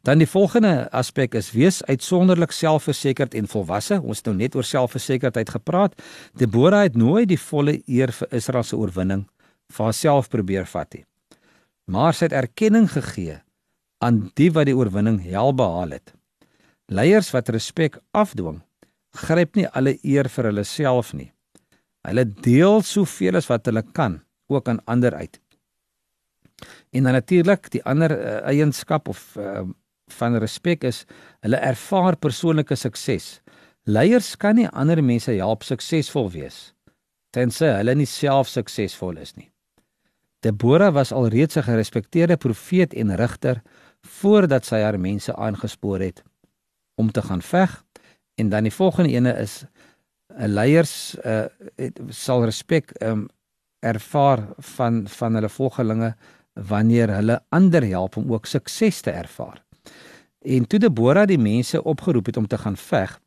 Dan 0.02 0.18
die 0.18 0.26
volgende 0.26 0.88
aspek 0.90 1.36
is 1.38 1.52
wees 1.54 1.78
uitsonderlik 1.86 2.50
selfversekerd 2.50 3.36
en 3.38 3.46
volwasse. 3.46 4.00
Ons 4.02 4.18
het 4.18 4.26
nou 4.26 4.36
net 4.36 4.56
oor 4.58 4.66
selfversekerdheid 4.66 5.54
gepraat. 5.54 5.94
Deborah 6.34 6.82
het 6.82 6.98
nooit 6.98 7.28
die 7.30 7.38
volle 7.38 7.78
eer 7.86 8.10
vir 8.12 8.34
Israel 8.34 8.66
se 8.66 8.76
oorwinning 8.76 9.28
vir 9.72 9.84
haarself 9.86 10.28
probeer 10.28 10.66
vat 10.66 10.98
nie. 10.98 11.04
Maar 11.92 12.16
sy 12.16 12.28
het 12.28 12.36
erkenning 12.36 12.88
gegee 12.90 13.38
aan 14.02 14.24
die 14.38 14.48
wat 14.54 14.68
die 14.70 14.76
oorwinning 14.76 15.20
hel 15.22 15.52
behaal 15.54 15.94
het. 15.98 16.14
Leiers 16.92 17.30
wat 17.34 17.52
respek 17.52 17.98
afdwing, 18.16 18.62
gryp 19.22 19.56
nie 19.56 19.68
alle 19.68 19.94
eer 20.02 20.28
vir 20.32 20.48
hulle 20.50 20.64
self 20.66 21.12
nie. 21.14 21.30
Hulle 22.08 22.24
deel 22.44 22.82
soveel 22.82 23.38
as 23.38 23.48
wat 23.50 23.68
hulle 23.68 23.84
kan 23.94 24.18
ook 24.50 24.68
aan 24.68 24.82
ander 24.90 25.14
uit. 25.14 25.38
En 26.92 27.06
dan 27.06 27.16
natuurlik 27.16 27.70
die 27.70 27.82
ander 27.84 28.12
uh, 28.16 28.34
eienskap 28.50 29.08
of 29.08 29.22
uh, 29.38 29.62
van 30.18 30.36
respek 30.42 30.84
is 30.88 31.04
hulle 31.44 31.60
ervaar 31.60 32.16
persoonlike 32.16 32.76
sukses. 32.76 33.40
Leiers 33.84 34.34
kan 34.36 34.58
nie 34.58 34.68
ander 34.68 35.02
mense 35.04 35.32
help 35.32 35.64
suksesvol 35.66 36.30
wees 36.34 36.72
tensy 37.32 37.70
hulle 37.78 37.94
nie 37.96 38.08
self 38.08 38.50
suksesvol 38.52 39.16
is 39.22 39.34
nie. 39.36 39.48
Debora 40.42 40.90
was 40.92 41.12
alreeds 41.12 41.56
'n 41.56 41.62
gerespekteerde 41.62 42.36
profeet 42.36 42.94
en 42.94 43.14
rigter 43.14 43.62
voordat 44.00 44.64
sy 44.64 44.80
haar 44.80 45.00
mense 45.00 45.36
aangespoor 45.36 46.00
het 46.00 46.22
om 46.94 47.10
te 47.10 47.22
gaan 47.22 47.42
veg 47.42 47.84
en 48.34 48.48
dan 48.48 48.62
die 48.62 48.74
volgende 48.74 49.10
ene 49.10 49.32
is 49.38 49.64
'n 50.38 50.48
leiers 50.48 51.16
uh, 51.24 51.44
het, 51.76 52.00
sal 52.08 52.44
respek 52.44 53.02
um, 53.02 53.28
ervaar 53.78 54.48
van 54.58 55.08
van 55.08 55.34
hulle 55.34 55.48
volgelinge 55.48 56.14
wanneer 56.52 57.14
hulle 57.14 57.40
ander 57.48 57.84
help 57.84 58.16
om 58.16 58.32
ook 58.32 58.46
sukses 58.46 59.00
te 59.00 59.10
ervaar. 59.10 59.64
En 60.38 60.66
toe 60.66 60.78
Debora 60.78 61.26
die 61.26 61.38
mense 61.38 61.82
opgeroep 61.84 62.26
het 62.26 62.36
om 62.36 62.46
te 62.46 62.58
gaan 62.58 62.76
veg, 62.76 63.20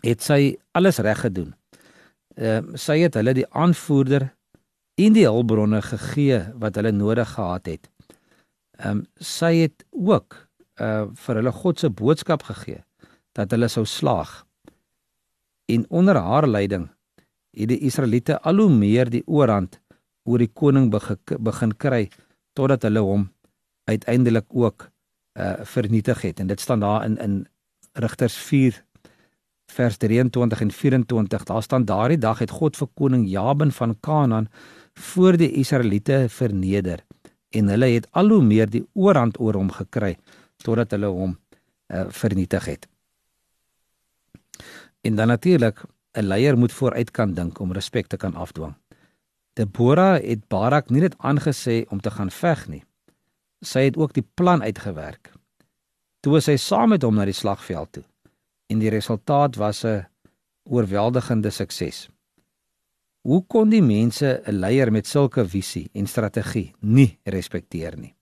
het 0.00 0.22
sy 0.22 0.56
alles 0.70 0.98
reg 0.98 1.20
gedoen. 1.20 1.54
Ehm 2.34 2.68
uh, 2.68 2.74
sy 2.74 2.98
het 2.98 3.14
hulle 3.14 3.34
die 3.34 3.48
aanvoerder 3.48 4.30
en 5.00 5.16
die 5.16 5.26
hulpbronne 5.26 5.80
gegee 5.82 6.40
wat 6.60 6.76
hulle 6.78 6.92
nodig 6.92 7.34
gehad 7.36 7.66
het. 7.70 7.90
Ehm 8.80 9.02
um, 9.02 9.02
sy 9.16 9.52
het 9.64 9.84
ook 9.90 10.36
uh 10.80 11.06
vir 11.24 11.40
hulle 11.40 11.52
God 11.52 11.80
se 11.80 11.90
boodskap 11.90 12.42
gegee 12.48 12.82
dat 13.36 13.50
hulle 13.50 13.68
sou 13.68 13.84
slaag. 13.86 14.44
En 15.68 15.84
onder 15.88 16.16
haar 16.16 16.48
leiding 16.48 16.88
het 17.52 17.68
die 17.68 17.80
Israeliete 17.86 18.40
al 18.40 18.62
hoe 18.62 18.70
meer 18.72 19.10
die 19.10 19.22
oorhand 19.26 19.80
oor 20.24 20.38
die 20.38 20.52
koning 20.52 20.90
begin 20.90 21.74
kry 21.76 22.08
totdat 22.54 22.82
hulle 22.88 23.02
hom 23.04 23.28
uiteindelik 23.90 24.46
ook 24.50 24.90
uh 25.38 25.64
vernietig 25.64 26.22
het 26.22 26.40
en 26.40 26.46
dit 26.46 26.60
staan 26.60 26.80
daar 26.80 27.04
in 27.04 27.16
in 27.18 27.46
Rigters 27.92 28.36
4 28.36 28.84
vers 29.70 29.96
23 29.96 30.60
en 30.60 30.70
24 30.70 31.44
daar 31.44 31.62
staan 31.62 31.84
daardie 31.84 32.18
dag 32.18 32.38
het 32.38 32.50
God 32.50 32.76
vir 32.76 32.88
koning 32.94 33.28
Jabin 33.28 33.72
van 33.72 33.96
Kanaan 34.00 34.48
voor 34.94 35.36
die 35.36 35.50
Israeliete 35.52 36.26
verneder 36.28 37.04
en 37.50 37.68
hulle 37.68 37.86
het 37.86 38.08
al 38.10 38.28
hoe 38.28 38.42
meer 38.42 38.70
die 38.70 38.84
oorhand 38.92 39.40
oor 39.40 39.54
hom 39.58 39.70
gekry 39.74 40.16
totdat 40.62 40.90
hulle 40.90 41.06
hom 41.06 41.34
uh, 41.34 42.04
vernietig 42.08 42.64
het. 42.64 42.88
En 45.00 45.16
dan 45.16 45.28
natuurlik 45.28 45.82
'n 46.12 46.26
leier 46.26 46.58
moet 46.58 46.72
vooruit 46.72 47.10
kan 47.10 47.34
dink 47.34 47.58
om 47.58 47.72
respek 47.72 48.06
te 48.06 48.16
kan 48.16 48.34
afdwing. 48.34 48.74
Debora 49.52 50.18
het 50.18 50.48
Barak 50.48 50.90
nie 50.90 51.00
net 51.00 51.16
aangesê 51.18 51.84
om 51.88 52.00
te 52.00 52.10
gaan 52.10 52.30
veg 52.30 52.68
nie. 52.68 52.84
Sy 53.60 53.80
het 53.80 53.96
ook 53.96 54.12
die 54.12 54.26
plan 54.34 54.62
uitgewerk. 54.62 55.32
Toe 56.20 56.40
sy 56.40 56.56
saam 56.56 56.88
met 56.88 57.02
hom 57.02 57.14
na 57.14 57.24
die 57.24 57.36
slagveld 57.36 57.92
toe 57.92 58.04
en 58.70 58.78
die 58.78 58.90
resultaat 58.90 59.56
was 59.56 59.84
'n 59.84 60.06
oorweldigende 60.64 61.50
sukses. 61.50 62.08
Hoe 63.20 63.42
kon 63.46 63.68
die 63.68 63.82
mense 63.84 64.40
'n 64.46 64.60
leier 64.60 64.90
met 64.92 65.06
sulke 65.06 65.44
visie 65.44 65.90
en 65.92 66.06
strategie 66.06 66.72
nie 66.80 67.18
respekteer 67.24 67.98
nie? 67.98 68.14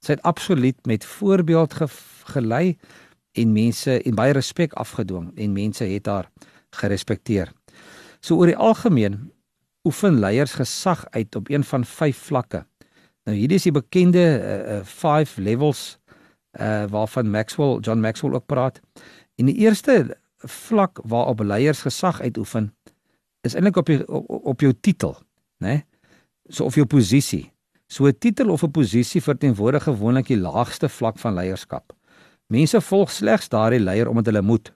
Sy 0.00 0.12
het 0.12 0.22
absoluut 0.22 0.86
met 0.86 1.04
voorbeeld 1.04 1.74
ge 1.74 1.88
gelei 2.24 2.76
en 3.32 3.52
mense 3.52 4.02
en 4.02 4.14
baie 4.14 4.32
respek 4.32 4.72
afgedwing 4.72 5.32
en 5.36 5.52
mense 5.52 5.84
het 5.84 6.06
haar 6.06 6.30
gerespekteer. 6.70 7.52
So 8.20 8.36
oor 8.36 8.46
die 8.46 8.56
algemeen 8.56 9.32
oefen 9.84 10.20
leiers 10.20 10.54
gesag 10.54 11.06
uit 11.10 11.36
op 11.36 11.48
een 11.48 11.64
van 11.64 11.84
vyf 11.84 12.16
vlakke. 12.16 12.66
Nou 13.24 13.36
hierdie 13.36 13.56
is 13.56 13.62
die 13.62 13.72
bekende 13.72 14.82
5 14.84 15.38
uh, 15.38 15.38
uh, 15.38 15.44
levels 15.44 15.98
uh 16.60 16.84
waarvan 16.90 17.30
Maxwell 17.30 17.78
John 17.80 18.00
Maxwell 18.00 18.32
ook 18.32 18.46
praat. 18.46 18.80
En 19.36 19.46
die 19.46 19.56
eerste 19.56 20.16
vlak 20.38 21.00
waarop 21.02 21.40
leiers 21.40 21.80
gesag 21.80 22.20
uitoefen 22.20 22.74
is 23.44 23.54
eintlik 23.54 23.76
op, 23.76 23.88
op 24.08 24.46
op 24.54 24.60
jou 24.60 24.72
titel, 24.80 25.16
né? 25.62 25.66
Nee? 25.66 25.84
So 26.48 26.64
of 26.64 26.76
jou 26.76 26.86
posisie. 26.86 27.52
So 27.86 28.06
'n 28.06 28.18
titel 28.18 28.50
of 28.50 28.62
'n 28.62 28.70
posisie 28.70 29.22
verteenwoordig 29.22 29.82
gewoonlik 29.82 30.26
die 30.26 30.40
laagste 30.40 30.88
vlak 30.88 31.18
van 31.18 31.34
leierskap. 31.34 31.92
Mense 32.46 32.80
volg 32.80 33.10
slegs 33.10 33.48
daardie 33.48 33.80
leier 33.80 34.08
omdat 34.08 34.26
hulle 34.26 34.42
moet. 34.42 34.72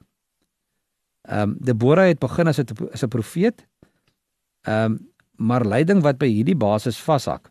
Ehm 1.28 1.50
um, 1.50 1.56
Deborah 1.60 2.06
het 2.06 2.18
begin 2.18 2.46
as 2.46 2.58
'n 2.58 2.66
as 2.92 3.02
'n 3.02 3.08
profeet. 3.08 3.66
Ehm 4.62 4.84
um, 4.84 5.08
maar 5.36 5.64
leiding 5.64 6.02
wat 6.02 6.18
by 6.18 6.26
hierdie 6.26 6.56
basis 6.56 6.98
vashak 6.98 7.50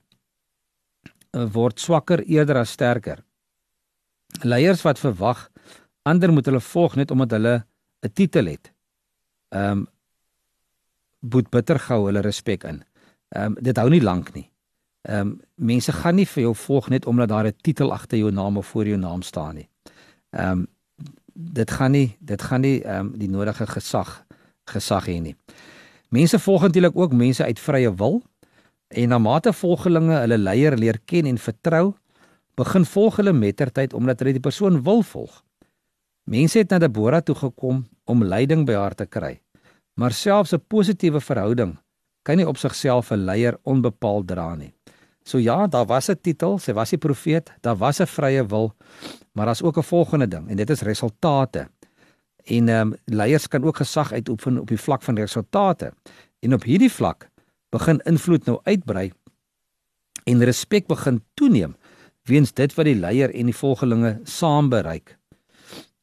eh, 1.32 1.46
word 1.54 1.80
swakker 1.80 2.24
eerder 2.24 2.58
as 2.58 2.72
sterker. 2.72 3.24
Leiers 4.44 4.82
wat 4.82 5.00
verwag 5.00 5.50
ander 6.04 6.32
moet 6.32 6.46
hulle 6.46 6.60
volg 6.60 6.96
net 6.96 7.12
omdat 7.12 7.32
hulle 7.32 7.66
'n 8.02 8.14
titel 8.14 8.46
het. 8.46 8.74
Ehm 9.50 9.72
um, 9.72 9.88
boet 11.20 11.50
bitter 11.50 11.80
gou 11.80 12.06
hulle 12.06 12.22
respek 12.22 12.64
in. 12.64 12.84
Ehm 13.36 13.46
um, 13.46 13.58
dit 13.62 13.78
hou 13.78 13.90
nie 13.90 14.02
lank 14.02 14.34
nie. 14.34 14.50
Ehm 15.02 15.20
um, 15.20 15.40
mense 15.56 15.92
gaan 15.92 16.16
nie 16.16 16.26
vir 16.26 16.44
jou 16.44 16.56
volg 16.56 16.90
net 16.90 17.06
omdat 17.06 17.30
daar 17.30 17.48
'n 17.48 17.56
titel 17.62 17.94
agter 17.94 18.18
jou 18.18 18.32
naam 18.32 18.58
of 18.58 18.68
voor 18.68 18.88
jou 18.88 18.98
naam 18.98 19.22
staan 19.22 19.56
nie. 19.56 19.70
Ehm 20.30 20.52
um, 20.52 20.68
dit 21.34 21.72
gaan 21.72 21.92
nie 21.92 22.18
dit 22.20 22.42
gaan 22.42 22.62
nie 22.62 22.84
ehm 22.84 23.00
um, 23.00 23.18
die 23.18 23.30
nodige 23.30 23.68
gesag 23.68 24.26
gesag 24.66 25.06
hê 25.06 25.22
nie. 25.22 25.36
Mense 26.10 26.40
volg 26.40 26.62
natuurlik 26.62 26.96
ook 26.96 27.14
mense 27.14 27.44
uit 27.44 27.60
vrye 27.60 27.96
wil 27.96 28.24
en 28.88 29.10
na 29.10 29.18
mate 29.18 29.54
volgelinge 29.54 30.20
hulle 30.20 30.38
leier 30.38 30.78
leer 30.78 31.00
ken 31.06 31.26
en 31.26 31.38
vertrou, 31.38 31.96
begin 32.56 32.86
volg 32.86 33.16
hulle 33.16 33.34
mettertyd 33.34 33.94
omdat 33.94 34.20
hulle 34.20 34.32
die 34.32 34.44
persoon 34.44 34.84
wil 34.84 35.04
volg. 35.04 35.44
Mense 36.24 36.60
het 36.60 36.70
na 36.70 36.80
Debora 36.80 37.22
toe 37.22 37.36
gekom 37.36 37.86
om 38.06 38.24
leiding 38.24 38.66
by 38.66 38.74
haar 38.74 38.96
te 38.96 39.06
kry. 39.06 39.38
Maar 39.98 40.14
selfs 40.14 40.54
'n 40.54 40.64
positiewe 40.68 41.22
verhouding 41.22 41.78
kan 42.22 42.38
nie 42.38 42.48
op 42.48 42.58
sigself 42.58 43.12
'n 43.12 43.26
leier 43.26 43.58
onbepaald 43.64 44.28
dra 44.28 44.56
nie. 44.56 44.74
So 45.24 45.38
ja, 45.38 45.68
daar 45.68 45.86
was 45.86 46.10
'n 46.10 46.20
titel, 46.22 46.58
sy 46.58 46.74
was 46.74 46.90
die 46.90 46.98
profeet, 46.98 47.52
daar 47.62 47.78
was 47.78 48.00
'n 48.00 48.06
vrye 48.06 48.46
wil, 48.46 48.76
maar 49.32 49.46
daar's 49.46 49.62
ook 49.62 49.78
'n 49.78 49.84
volgende 49.84 50.28
ding 50.28 50.50
en 50.50 50.56
dit 50.56 50.70
is 50.70 50.82
resultate. 50.82 51.68
En 52.44 52.70
ehm 52.70 52.88
um, 52.88 52.96
leiers 53.06 53.48
kan 53.48 53.64
ook 53.64 53.78
gesag 53.78 54.12
uitoefen 54.12 54.60
op 54.60 54.68
die 54.68 54.80
vlak 54.80 55.02
van 55.02 55.16
resultate. 55.16 55.94
En 56.40 56.54
op 56.54 56.64
hierdie 56.64 56.92
vlak 56.92 57.30
begin 57.70 58.00
invloed 58.00 58.46
nou 58.46 58.60
uitbrei 58.64 59.12
en 60.24 60.44
respek 60.44 60.88
begin 60.88 61.24
toeneem 61.34 61.76
weens 62.24 62.54
dit 62.54 62.74
wat 62.74 62.86
die 62.86 62.96
leier 62.96 63.34
en 63.34 63.46
die 63.46 63.56
volgelinge 63.56 64.20
saam 64.24 64.70
bereik. 64.70 65.18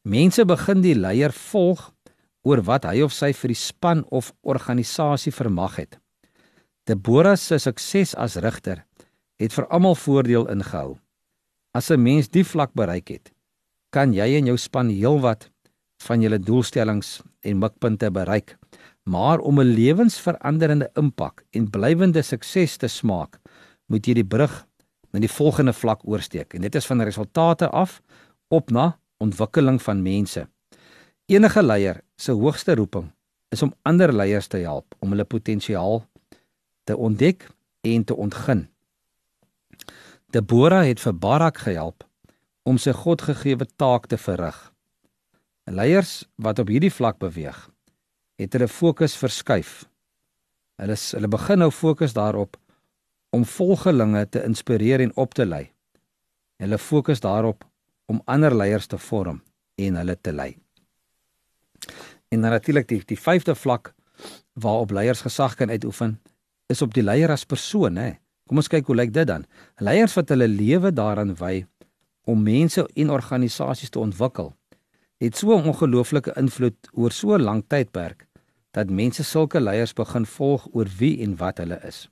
Mense 0.03 0.45
begin 0.45 0.81
die 0.81 0.95
leier 0.95 1.33
volg 1.33 1.94
oor 2.45 2.63
wat 2.63 2.85
hy 2.85 3.01
of 3.03 3.13
sy 3.13 3.33
vir 3.33 3.55
die 3.55 3.59
span 3.59 4.05
of 4.13 4.33
organisasie 4.43 5.33
vermag 5.33 5.79
het. 5.81 5.99
Deborah 6.85 7.37
se 7.41 7.59
sukses 7.59 8.15
as 8.15 8.37
rigter 8.37 8.85
het 9.41 9.55
vir 9.57 9.67
almal 9.73 9.97
voordeel 9.97 10.47
ingehou. 10.53 10.99
As 11.75 11.91
'n 11.91 12.03
mens 12.03 12.29
die 12.29 12.45
vlak 12.45 12.75
bereik 12.75 13.09
het, 13.09 13.33
kan 13.91 14.13
jy 14.13 14.37
en 14.39 14.47
jou 14.47 14.57
span 14.57 14.89
heelwat 14.89 15.51
van 16.07 16.21
julle 16.21 16.39
doelstellings 16.39 17.23
en 17.43 17.59
mikpunte 17.59 18.11
bereik. 18.11 18.57
Maar 19.05 19.39
om 19.39 19.61
'n 19.61 19.75
lewensveranderende 19.75 20.91
impak 20.95 21.45
en 21.51 21.71
blywende 21.71 22.23
sukses 22.23 22.77
te 22.77 22.89
smaak, 22.89 23.41
moet 23.87 24.07
jy 24.07 24.15
die 24.15 24.25
brug 24.25 24.67
na 25.13 25.21
die 25.21 25.29
volgende 25.29 25.73
vlak 25.73 26.01
oorsteek 26.09 26.55
en 26.55 26.61
dit 26.61 26.75
is 26.75 26.87
van 26.87 27.01
resultate 27.01 27.69
af 27.69 28.03
op 28.49 28.71
na 28.71 28.99
ontwikkeling 29.19 29.83
van 29.83 30.03
mense. 30.03 30.49
Enige 31.27 31.63
leier 31.63 32.01
se 32.25 32.33
hoogste 32.33 32.75
roeping 32.75 33.11
is 33.55 33.63
om 33.63 33.75
ander 33.83 34.13
leiers 34.13 34.49
te 34.51 34.63
help 34.65 34.97
om 34.99 35.13
hulle 35.13 35.27
potensiaal 35.29 36.03
te 36.89 36.97
ontdek 36.97 37.47
en 37.85 38.05
te 38.05 38.17
ontgin. 38.17 38.67
Debora 40.35 40.83
het 40.89 41.01
vir 41.01 41.15
Barak 41.15 41.61
gehelp 41.67 42.07
om 42.65 42.81
sy 42.81 42.95
Godgegewe 42.97 43.69
taak 43.77 44.09
te 44.11 44.19
verrig. 44.19 44.57
Leiers 45.71 46.25
wat 46.41 46.59
op 46.59 46.73
hierdie 46.73 46.93
vlak 46.93 47.21
beweeg, 47.21 47.57
het 48.41 48.57
hulle 48.57 48.69
fokus 48.69 49.17
verskuif. 49.21 49.85
Hulle 50.81 50.97
hulle 50.99 51.31
begin 51.31 51.63
nou 51.63 51.71
fokus 51.71 52.17
daarop 52.17 52.59
om 53.37 53.47
volgelinge 53.47 54.27
te 54.31 54.43
inspireer 54.47 55.05
en 55.05 55.15
op 55.21 55.35
te 55.35 55.47
lei. 55.47 55.69
Hulle 56.63 56.79
fokus 56.79 57.23
daarop 57.23 57.65
om 58.11 58.23
ander 58.25 58.55
leiers 58.55 58.91
te 58.91 58.99
vorm 58.99 59.43
en 59.79 60.03
hulle 60.03 60.17
te 60.21 60.33
lei. 60.33 60.64
En 62.35 62.41
dan 62.41 62.51
natuurlik 62.51 62.89
die 62.91 63.03
die 63.07 63.19
vyfde 63.19 63.55
vlak 63.55 63.93
waarop 64.59 64.91
leiers 64.91 65.23
gesag 65.23 65.55
kan 65.55 65.71
uitoefen 65.71 66.19
is 66.67 66.83
op 66.83 66.95
die 66.95 67.03
leier 67.03 67.31
as 67.31 67.45
persoon, 67.47 67.97
hè. 67.97 68.15
Kom 68.49 68.59
ons 68.61 68.69
kyk 68.69 68.89
hoe 68.91 68.97
lyk 68.97 69.13
dit 69.15 69.29
dan. 69.29 69.45
Leiers 69.79 70.15
wat 70.19 70.33
hulle 70.33 70.49
lewe 70.51 70.91
daaraan 70.93 71.35
wy 71.39 71.65
om 72.29 72.43
mense 72.43 72.83
en 72.95 73.13
organisasies 73.13 73.93
te 73.93 74.01
ontwikkel, 74.01 74.55
het 75.21 75.37
so 75.37 75.55
'n 75.57 75.69
ongelooflike 75.71 76.33
invloed 76.37 76.89
oor 76.93 77.13
so 77.13 77.35
'n 77.35 77.43
lang 77.43 77.65
tydperk 77.69 78.27
dat 78.73 78.91
mense 78.91 79.23
sulke 79.25 79.61
leiers 79.61 79.93
begin 79.93 80.27
volg 80.27 80.67
oor 80.73 80.89
wie 80.99 81.21
en 81.23 81.37
wat 81.37 81.59
hulle 81.59 81.79
is. 81.87 82.09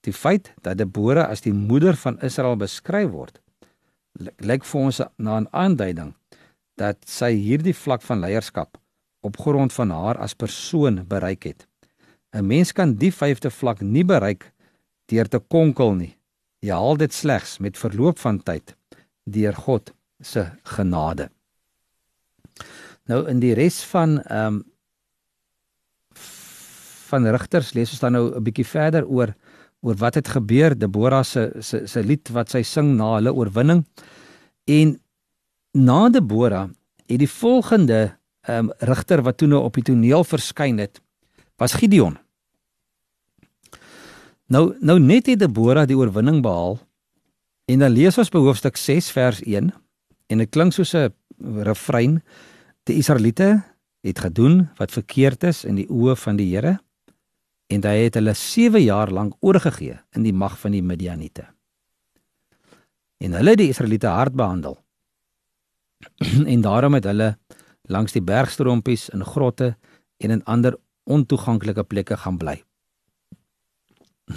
Die 0.00 0.12
feit 0.12 0.52
dat 0.62 0.78
Debora 0.78 1.24
as 1.24 1.40
die 1.40 1.52
moeder 1.52 1.96
van 1.96 2.20
Israel 2.20 2.56
beskryf 2.56 3.10
word, 3.10 3.40
lyk 4.38 4.64
vir 4.64 4.80
ons 4.80 5.00
na 5.16 5.40
'n 5.40 5.48
aanduiding 5.50 6.14
dat 6.76 6.96
sy 7.06 7.32
hierdie 7.34 7.74
vlak 7.74 8.02
van 8.02 8.20
leierskap 8.20 8.79
op 9.20 9.38
grond 9.38 9.72
van 9.72 9.90
haar 9.90 10.18
as 10.18 10.34
persoon 10.34 11.04
bereik 11.06 11.42
het. 11.42 11.66
'n 12.32 12.46
Mens 12.46 12.72
kan 12.72 12.94
die 12.94 13.12
vyfde 13.12 13.50
vlak 13.50 13.80
nie 13.80 14.04
bereik 14.04 14.52
deur 15.06 15.28
te 15.28 15.38
konkel 15.38 15.94
nie. 15.94 16.16
Jy 16.60 16.70
haal 16.72 16.96
dit 16.96 17.12
slegs 17.12 17.58
met 17.58 17.78
verloop 17.78 18.18
van 18.18 18.42
tyd 18.42 18.76
deur 19.24 19.54
God 19.54 19.92
se 20.20 20.50
genade. 20.62 21.30
Nou 23.04 23.28
in 23.28 23.40
die 23.40 23.54
res 23.54 23.82
van 23.84 24.20
ehm 24.22 24.46
um, 24.46 24.64
van 27.10 27.26
Rigters 27.26 27.72
lees 27.74 27.90
ons 27.90 28.00
dan 28.04 28.12
nou 28.12 28.36
'n 28.36 28.42
bietjie 28.42 28.66
verder 28.66 29.06
oor 29.06 29.34
oor 29.80 29.96
wat 29.96 30.14
het 30.14 30.28
gebeur 30.28 30.78
Debora 30.78 31.22
se 31.22 31.50
se 31.58 31.86
se 31.86 32.02
lied 32.02 32.28
wat 32.28 32.50
sy 32.50 32.62
sing 32.62 32.96
na 32.96 33.14
hulle 33.14 33.32
oorwinning. 33.34 33.84
En 34.64 35.00
na 35.72 36.08
Debora 36.08 36.68
het 37.06 37.18
die 37.18 37.30
volgende 37.30 38.19
um, 38.48 38.70
rigter 38.78 39.22
wat 39.22 39.36
toe 39.36 39.48
nou 39.48 39.62
op 39.64 39.74
die 39.74 39.84
toneel 39.84 40.24
verskyn 40.24 40.78
het 40.78 41.00
was 41.60 41.76
Gideon. 41.76 42.16
Nou 44.50 44.74
nou 44.80 44.98
net 44.98 45.28
het 45.30 45.38
Debora 45.38 45.84
die 45.86 45.96
oorwinning 45.96 46.40
behaal 46.42 46.78
en 47.70 47.84
dan 47.84 47.92
lees 47.94 48.18
ons 48.18 48.32
by 48.32 48.40
hoofstuk 48.42 48.76
6 48.80 49.10
vers 49.14 49.42
1 49.46 49.70
en 50.30 50.42
dit 50.42 50.50
klink 50.50 50.72
soos 50.72 50.94
'n 50.94 51.12
refrein 51.66 52.22
die 52.84 52.96
Israeliete 52.96 53.62
het 54.00 54.18
gedoen 54.18 54.68
wat 54.76 54.90
verkeerd 54.90 55.44
is 55.44 55.64
in 55.64 55.74
die 55.74 55.88
oë 55.88 56.16
van 56.16 56.36
die 56.36 56.50
Here 56.54 56.78
en 57.70 57.84
hy 57.86 57.96
het 58.04 58.14
hulle 58.18 58.34
7 58.34 58.82
jaar 58.82 59.10
lank 59.10 59.34
oorgegee 59.40 60.00
in 60.16 60.22
die 60.22 60.32
mag 60.32 60.58
van 60.58 60.72
die 60.72 60.82
Midianiete. 60.82 61.46
En 63.20 63.32
hulle 63.32 63.50
het 63.50 63.58
die 63.58 63.68
Israeliete 63.68 64.06
hard 64.06 64.34
behandel. 64.34 64.78
en 66.52 66.60
daarom 66.60 66.94
het 66.94 67.04
hulle 67.04 67.36
langs 67.90 68.14
die 68.14 68.22
bergstrompies 68.22 69.08
in 69.14 69.24
grotte 69.26 69.74
en 70.22 70.30
in 70.36 70.44
ander 70.44 70.76
ontoeganklike 71.10 71.84
plekke 71.90 72.16
gaan 72.22 72.38
bly. 72.38 72.60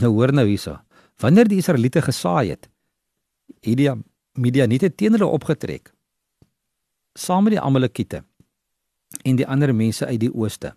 Nou 0.01 0.11
hoor 0.17 0.33
nou 0.33 0.47
hierso. 0.47 0.79
Wanneer 1.21 1.47
die 1.47 1.59
Israeliete 1.61 2.01
gesaai 2.01 2.49
het, 2.49 2.69
het 3.61 3.77
die 3.77 3.91
Midianiete 4.33 4.89
teen 4.89 5.13
hulle 5.13 5.29
opgetrek 5.29 5.91
saam 7.13 7.45
met 7.45 7.53
die 7.53 7.61
Amalekiete 7.61 8.23
en 9.21 9.37
die 9.37 9.45
ander 9.45 9.69
mense 9.75 10.07
uit 10.09 10.23
die 10.23 10.31
ooste 10.33 10.73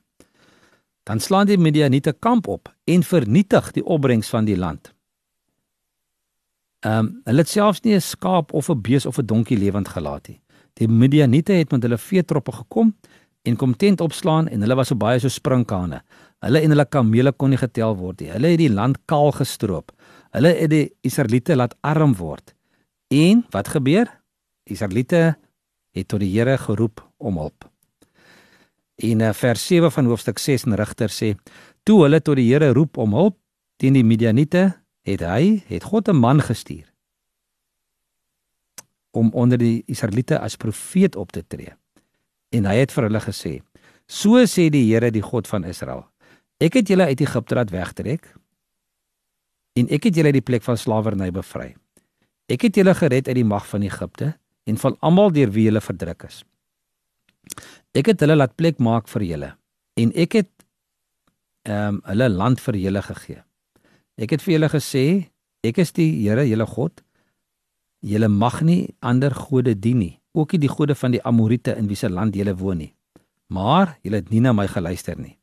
dan 1.06 1.20
slaan 1.22 1.46
die 1.46 1.58
Midianiete 1.58 2.12
kamp 2.12 2.48
op 2.50 2.68
en 2.84 3.02
vernietig 3.02 3.70
die 3.76 3.84
opbrengs 3.84 4.28
van 4.28 4.44
die 4.44 4.56
land. 4.58 4.90
Ehm 6.80 6.98
um, 6.98 7.20
hulle 7.24 7.44
het 7.44 7.48
selfs 7.48 7.80
nie 7.80 7.94
'n 7.94 8.00
skaap 8.00 8.52
of 8.52 8.68
'n 8.70 8.80
bees 8.80 9.06
of 9.06 9.18
'n 9.18 9.26
donkie 9.26 9.58
lewend 9.58 9.88
gelaat 9.88 10.28
nie. 10.28 10.40
Die 10.76 10.88
Midianiete 10.88 11.56
het 11.56 11.72
met 11.72 11.84
hulle 11.86 11.98
veetroppe 11.98 12.52
gekom 12.52 12.92
en 13.48 13.56
kom 13.56 13.72
tent 13.78 14.02
opslaan 14.04 14.48
en 14.52 14.60
hulle 14.60 14.76
was 14.76 14.90
so 14.92 14.98
baie 14.98 15.20
so 15.22 15.32
sprinkane. 15.32 16.02
Hulle 16.44 16.60
en 16.60 16.74
hulle 16.74 16.84
kamele 16.84 17.32
kon 17.32 17.54
nie 17.54 17.60
getel 17.60 17.96
word 17.96 18.20
nie. 18.20 18.32
Hulle 18.34 18.52
het 18.52 18.60
die 18.60 18.72
land 18.72 18.98
kaal 19.08 19.32
gestroop. 19.38 19.94
Hulle 20.36 20.52
het 20.58 20.72
die 20.72 20.84
Israeliete 21.06 21.56
laat 21.56 21.76
arm 21.80 22.12
word. 22.18 22.52
En 23.08 23.44
wat 23.54 23.70
gebeur? 23.72 24.10
Die 24.66 24.76
Israeliete 24.76 25.22
het 25.96 26.08
tot 26.10 26.20
die 26.20 26.32
Here 26.34 26.58
geroep 26.60 27.00
om 27.16 27.38
hulp. 27.40 27.64
En 29.00 29.22
uh, 29.22 29.32
vers 29.32 29.66
7 29.66 29.92
van 29.92 30.10
hoofstuk 30.10 30.38
6 30.38 30.66
in 30.66 30.76
Rigter 30.76 31.12
sê: 31.12 31.36
"Toe 31.84 32.02
hulle 32.02 32.20
tot 32.20 32.36
die 32.36 32.48
Here 32.50 32.72
roep 32.72 32.96
om 32.96 33.14
hulp 33.14 33.38
teen 33.76 33.92
die 33.92 34.04
Midianiete, 34.04 34.74
het 35.04 35.20
hy, 35.20 35.62
het 35.68 35.84
God 35.84 36.08
'n 36.08 36.16
man 36.16 36.40
gestuur 36.40 36.95
om 39.16 39.32
onder 39.32 39.58
die 39.58 39.82
Israeliete 39.90 40.38
as 40.40 40.58
profeet 40.60 41.16
op 41.16 41.32
te 41.32 41.42
tree. 41.46 41.72
En 42.54 42.68
hy 42.68 42.76
het 42.82 42.92
vir 42.92 43.08
hulle 43.08 43.22
gesê: 43.24 43.52
"So 44.06 44.44
sê 44.44 44.68
die 44.70 44.84
Here, 44.92 45.10
die 45.10 45.24
God 45.24 45.48
van 45.48 45.64
Israel: 45.64 46.04
Ek 46.60 46.74
het 46.74 46.88
julle 46.88 47.08
uit 47.08 47.20
Egipte 47.20 47.54
laat 47.54 47.70
wegtrek 47.70 48.28
en 49.76 49.88
ek 49.92 50.08
het 50.08 50.16
julle 50.16 50.32
uit 50.32 50.40
die 50.40 50.48
plek 50.50 50.62
van 50.62 50.76
slawerny 50.76 51.30
bevry. 51.30 51.74
Ek 52.48 52.62
het 52.62 52.76
julle 52.76 52.94
gered 52.94 53.28
uit 53.28 53.36
die 53.36 53.44
mag 53.44 53.66
van 53.66 53.82
Egipte 53.82 54.36
en 54.64 54.76
van 54.76 54.96
almal 55.00 55.32
deur 55.32 55.50
wie 55.50 55.64
julle 55.64 55.80
verdruk 55.80 56.28
is." 56.28 56.44
Ek 57.96 58.06
het 58.06 58.20
hulle 58.20 58.36
laat 58.36 58.56
plek 58.56 58.78
maak 58.78 59.08
vir 59.08 59.22
julle 59.22 59.56
en 59.96 60.12
ek 60.14 60.32
het 60.32 60.50
ehm 61.66 61.96
um, 61.96 62.02
hulle 62.04 62.28
land 62.28 62.60
vir 62.60 62.76
julle 62.76 63.02
gegee. 63.02 63.42
Ek 64.16 64.30
het 64.30 64.42
vir 64.42 64.52
julle 64.54 64.68
gesê, 64.70 65.04
ek 65.66 65.78
is 65.82 65.90
die 65.92 66.22
Here, 66.22 66.46
julle 66.46 66.66
God. 66.66 67.02
Julle 68.06 68.28
mag 68.30 68.60
nie 68.62 68.94
ander 69.02 69.34
gode 69.34 69.74
dien 69.74 69.98
nie, 69.98 70.12
ook 70.36 70.52
nie 70.54 70.62
die 70.62 70.70
gode 70.70 70.94
van 70.94 71.10
die 71.10 71.22
Amorite 71.26 71.74
in 71.74 71.88
wie 71.90 71.98
se 71.98 72.08
land 72.08 72.36
julle 72.38 72.54
woon 72.54 72.78
nie. 72.78 72.92
Maar 73.50 73.96
julle 74.06 74.20
het 74.22 74.30
nie 74.30 74.42
na 74.44 74.52
my 74.54 74.68
geluister 74.70 75.18
nie. 75.18 75.34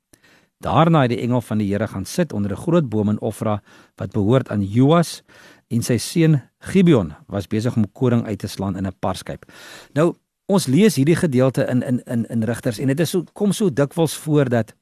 Daarna 0.64 1.02
het 1.04 1.12
die 1.12 1.20
engel 1.20 1.42
van 1.44 1.60
die 1.60 1.68
Here 1.68 1.88
gaan 1.92 2.06
sit 2.06 2.34
onder 2.34 2.52
'n 2.52 2.64
groot 2.64 2.90
boom 2.90 3.10
in 3.10 3.20
Ofra 3.22 3.62
wat 3.98 4.14
behoort 4.14 4.50
aan 4.50 4.64
Joas 4.64 5.24
en 5.68 5.82
sy 5.82 5.98
seun 5.98 6.42
Gibeon 6.60 7.14
was 7.28 7.48
besig 7.48 7.76
om 7.76 7.92
koring 7.92 8.26
uit 8.26 8.40
te 8.40 8.48
slaan 8.48 8.78
in 8.78 8.88
'n 8.88 8.96
parskyp. 9.00 9.46
Nou 9.94 10.16
ons 10.46 10.68
lees 10.68 10.96
hierdie 10.96 11.16
gedeelte 11.16 11.68
in 11.68 11.82
in 11.82 12.02
in 12.06 12.26
in 12.26 12.44
Rigters 12.44 12.80
en 12.80 12.88
dit 12.88 13.00
is 13.00 13.10
so 13.10 13.24
kom 13.34 13.52
so 13.52 13.70
dikwels 13.70 14.16
voor 14.18 14.50
dat 14.50 14.74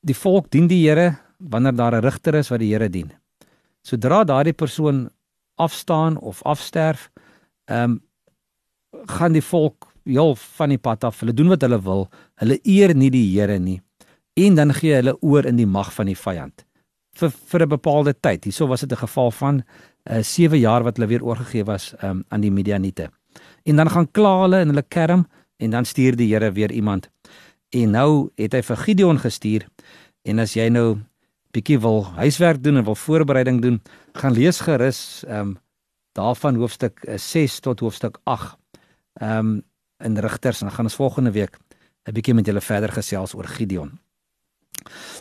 die 0.00 0.16
volk 0.16 0.50
dien 0.50 0.66
die 0.66 0.88
Here 0.88 1.16
wanneer 1.38 1.74
daar 1.74 1.94
'n 1.94 2.04
rigter 2.04 2.34
is 2.34 2.48
wat 2.48 2.60
die 2.60 2.72
Here 2.72 2.88
dien. 2.88 3.12
Sodra 3.82 4.24
daardie 4.24 4.52
persoon 4.52 5.10
afstaan 5.58 6.18
of 6.18 6.42
afsterf, 6.42 7.10
ehm 7.68 7.90
um, 7.90 7.98
gaan 9.06 9.34
die 9.36 9.44
volk 9.44 9.90
heel 10.04 10.32
van 10.34 10.72
die 10.72 10.78
pad 10.80 11.04
af. 11.04 11.20
Hulle 11.20 11.34
doen 11.36 11.50
wat 11.52 11.60
hulle 11.60 11.78
wil. 11.84 12.06
Hulle 12.40 12.56
eer 12.62 12.94
nie 12.96 13.10
die 13.12 13.26
Here 13.34 13.58
nie. 13.58 13.82
En 14.34 14.54
dan 14.54 14.72
gee 14.74 14.94
hulle 14.94 15.16
oor 15.20 15.44
in 15.44 15.58
die 15.60 15.66
mag 15.68 15.92
van 15.92 16.08
die 16.08 16.16
vyand 16.16 16.64
vir 17.18 17.30
vir 17.50 17.62
'n 17.62 17.68
bepaalde 17.68 18.14
tyd. 18.14 18.44
Hierso 18.44 18.66
was 18.66 18.80
dit 18.80 18.92
'n 18.92 19.04
geval 19.06 19.30
van 19.30 19.54
'n 19.56 20.18
uh, 20.18 20.22
7 20.22 20.58
jaar 20.58 20.82
wat 20.82 20.96
hulle 20.96 21.08
weer 21.08 21.24
oorgegee 21.24 21.64
was 21.64 21.94
um, 22.02 22.24
aan 22.28 22.40
die 22.40 22.50
Midianiete 22.50 23.10
en 23.64 23.76
dan 23.76 23.90
gaan 23.90 24.10
kla 24.10 24.40
hulle 24.42 24.58
en 24.60 24.68
hulle 24.68 24.82
kerm 24.88 25.26
en 25.56 25.70
dan 25.70 25.84
stuur 25.84 26.16
die 26.16 26.34
Here 26.34 26.52
weer 26.52 26.72
iemand. 26.72 27.08
En 27.68 27.90
nou 27.90 28.30
het 28.36 28.52
hy 28.52 28.62
vir 28.62 28.76
Gideon 28.76 29.18
gestuur 29.18 29.66
en 30.22 30.38
as 30.38 30.54
jy 30.54 30.68
nou 30.68 30.98
bietjie 31.50 31.78
wil 31.80 32.04
huiswerk 32.18 32.62
doen 32.62 32.76
en 32.76 32.84
wil 32.84 32.94
voorbereiding 32.94 33.62
doen, 33.62 33.82
gaan 34.12 34.32
lees 34.32 34.60
gerus 34.60 35.24
ehm 35.26 35.40
um, 35.40 35.56
daarvan 36.18 36.56
hoofstuk 36.58 36.98
6 37.16 37.54
eh, 37.54 37.60
tot 37.62 37.80
hoofstuk 37.80 38.18
8. 38.24 38.56
Ehm 39.20 39.38
um, 39.38 39.62
in 39.98 40.18
Rigters 40.18 40.60
en 40.60 40.66
dan 40.66 40.74
gaan 40.74 40.84
ons 40.84 40.94
volgende 40.94 41.30
week 41.30 41.58
'n 42.04 42.12
bietjie 42.12 42.34
met 42.34 42.46
julle 42.46 42.60
verder 42.60 42.92
gesels 42.92 43.34
oor 43.34 43.44
Gideon. 43.44 43.98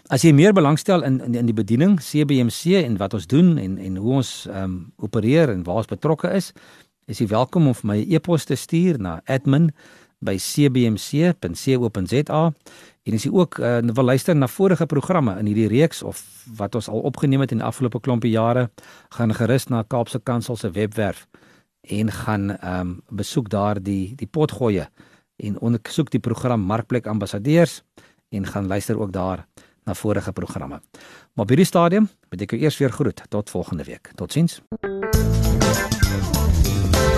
As 0.07 0.21
jy 0.21 0.31
meer 0.31 0.53
belangstel 0.53 1.03
in 1.03 1.21
in, 1.21 1.35
in 1.35 1.45
die 1.45 1.53
bediening 1.53 1.99
CBMC 1.99 2.83
en 2.83 2.97
wat 2.97 3.13
ons 3.13 3.27
doen 3.27 3.57
en 3.57 3.77
en 3.77 3.95
hoe 3.95 4.13
ons 4.13 4.47
ehm 4.49 4.63
um, 4.63 4.93
opereer 4.95 5.49
en 5.49 5.63
waar 5.63 5.75
ons 5.75 5.93
betrokke 5.93 6.29
is, 6.29 6.53
is 7.05 7.19
jy 7.19 7.27
welkom 7.27 7.67
om 7.67 7.73
vir 7.73 7.87
my 7.87 7.97
'n 7.97 8.11
e 8.11 8.15
e-pos 8.15 8.45
te 8.45 8.55
stuur 8.55 8.99
na 8.99 9.21
admin@cbmc.co.za 10.21 12.53
en 13.03 13.13
as 13.13 13.23
jy 13.23 13.31
ook 13.31 13.57
uh, 13.57 13.77
wil 13.79 14.03
luister 14.03 14.35
na 14.35 14.47
vorige 14.47 14.85
programme 14.85 15.39
in 15.39 15.45
hierdie 15.45 15.67
reeks 15.67 16.03
of 16.03 16.45
wat 16.57 16.75
ons 16.75 16.89
al 16.89 16.99
opgeneem 16.99 17.39
het 17.39 17.51
in 17.51 17.57
die 17.57 17.67
afgelope 17.67 17.99
klompie 17.99 18.31
jare, 18.31 18.69
gaan 19.09 19.33
gerus 19.33 19.67
na 19.67 19.83
Kaapse 19.83 20.19
Kansel 20.19 20.55
se 20.55 20.71
webwerf 20.71 21.27
en 21.81 22.11
gaan 22.11 22.57
ehm 22.57 22.79
um, 22.79 23.01
besoek 23.09 23.49
daar 23.49 23.83
die 23.83 24.15
die 24.15 24.27
potgoeie 24.27 24.89
en 25.35 25.59
ondersoek 25.59 26.11
die 26.11 26.19
program 26.19 26.61
Markplek 26.61 27.07
Ambassadeurs 27.07 27.83
en 28.29 28.45
gaan 28.45 28.67
luister 28.67 28.99
ook 28.99 29.11
daar 29.11 29.47
na 29.83 29.93
vorige 29.93 30.31
programme. 30.31 30.81
Maar 31.33 31.45
by 31.45 31.53
hierdie 31.53 31.65
stadium 31.65 32.09
moet 32.29 32.41
ek 32.41 32.51
eers 32.51 32.77
weer 32.77 32.91
groet 32.91 33.21
tot 33.29 33.49
volgende 33.49 33.83
week. 33.83 34.11
Totsiens. 34.15 34.61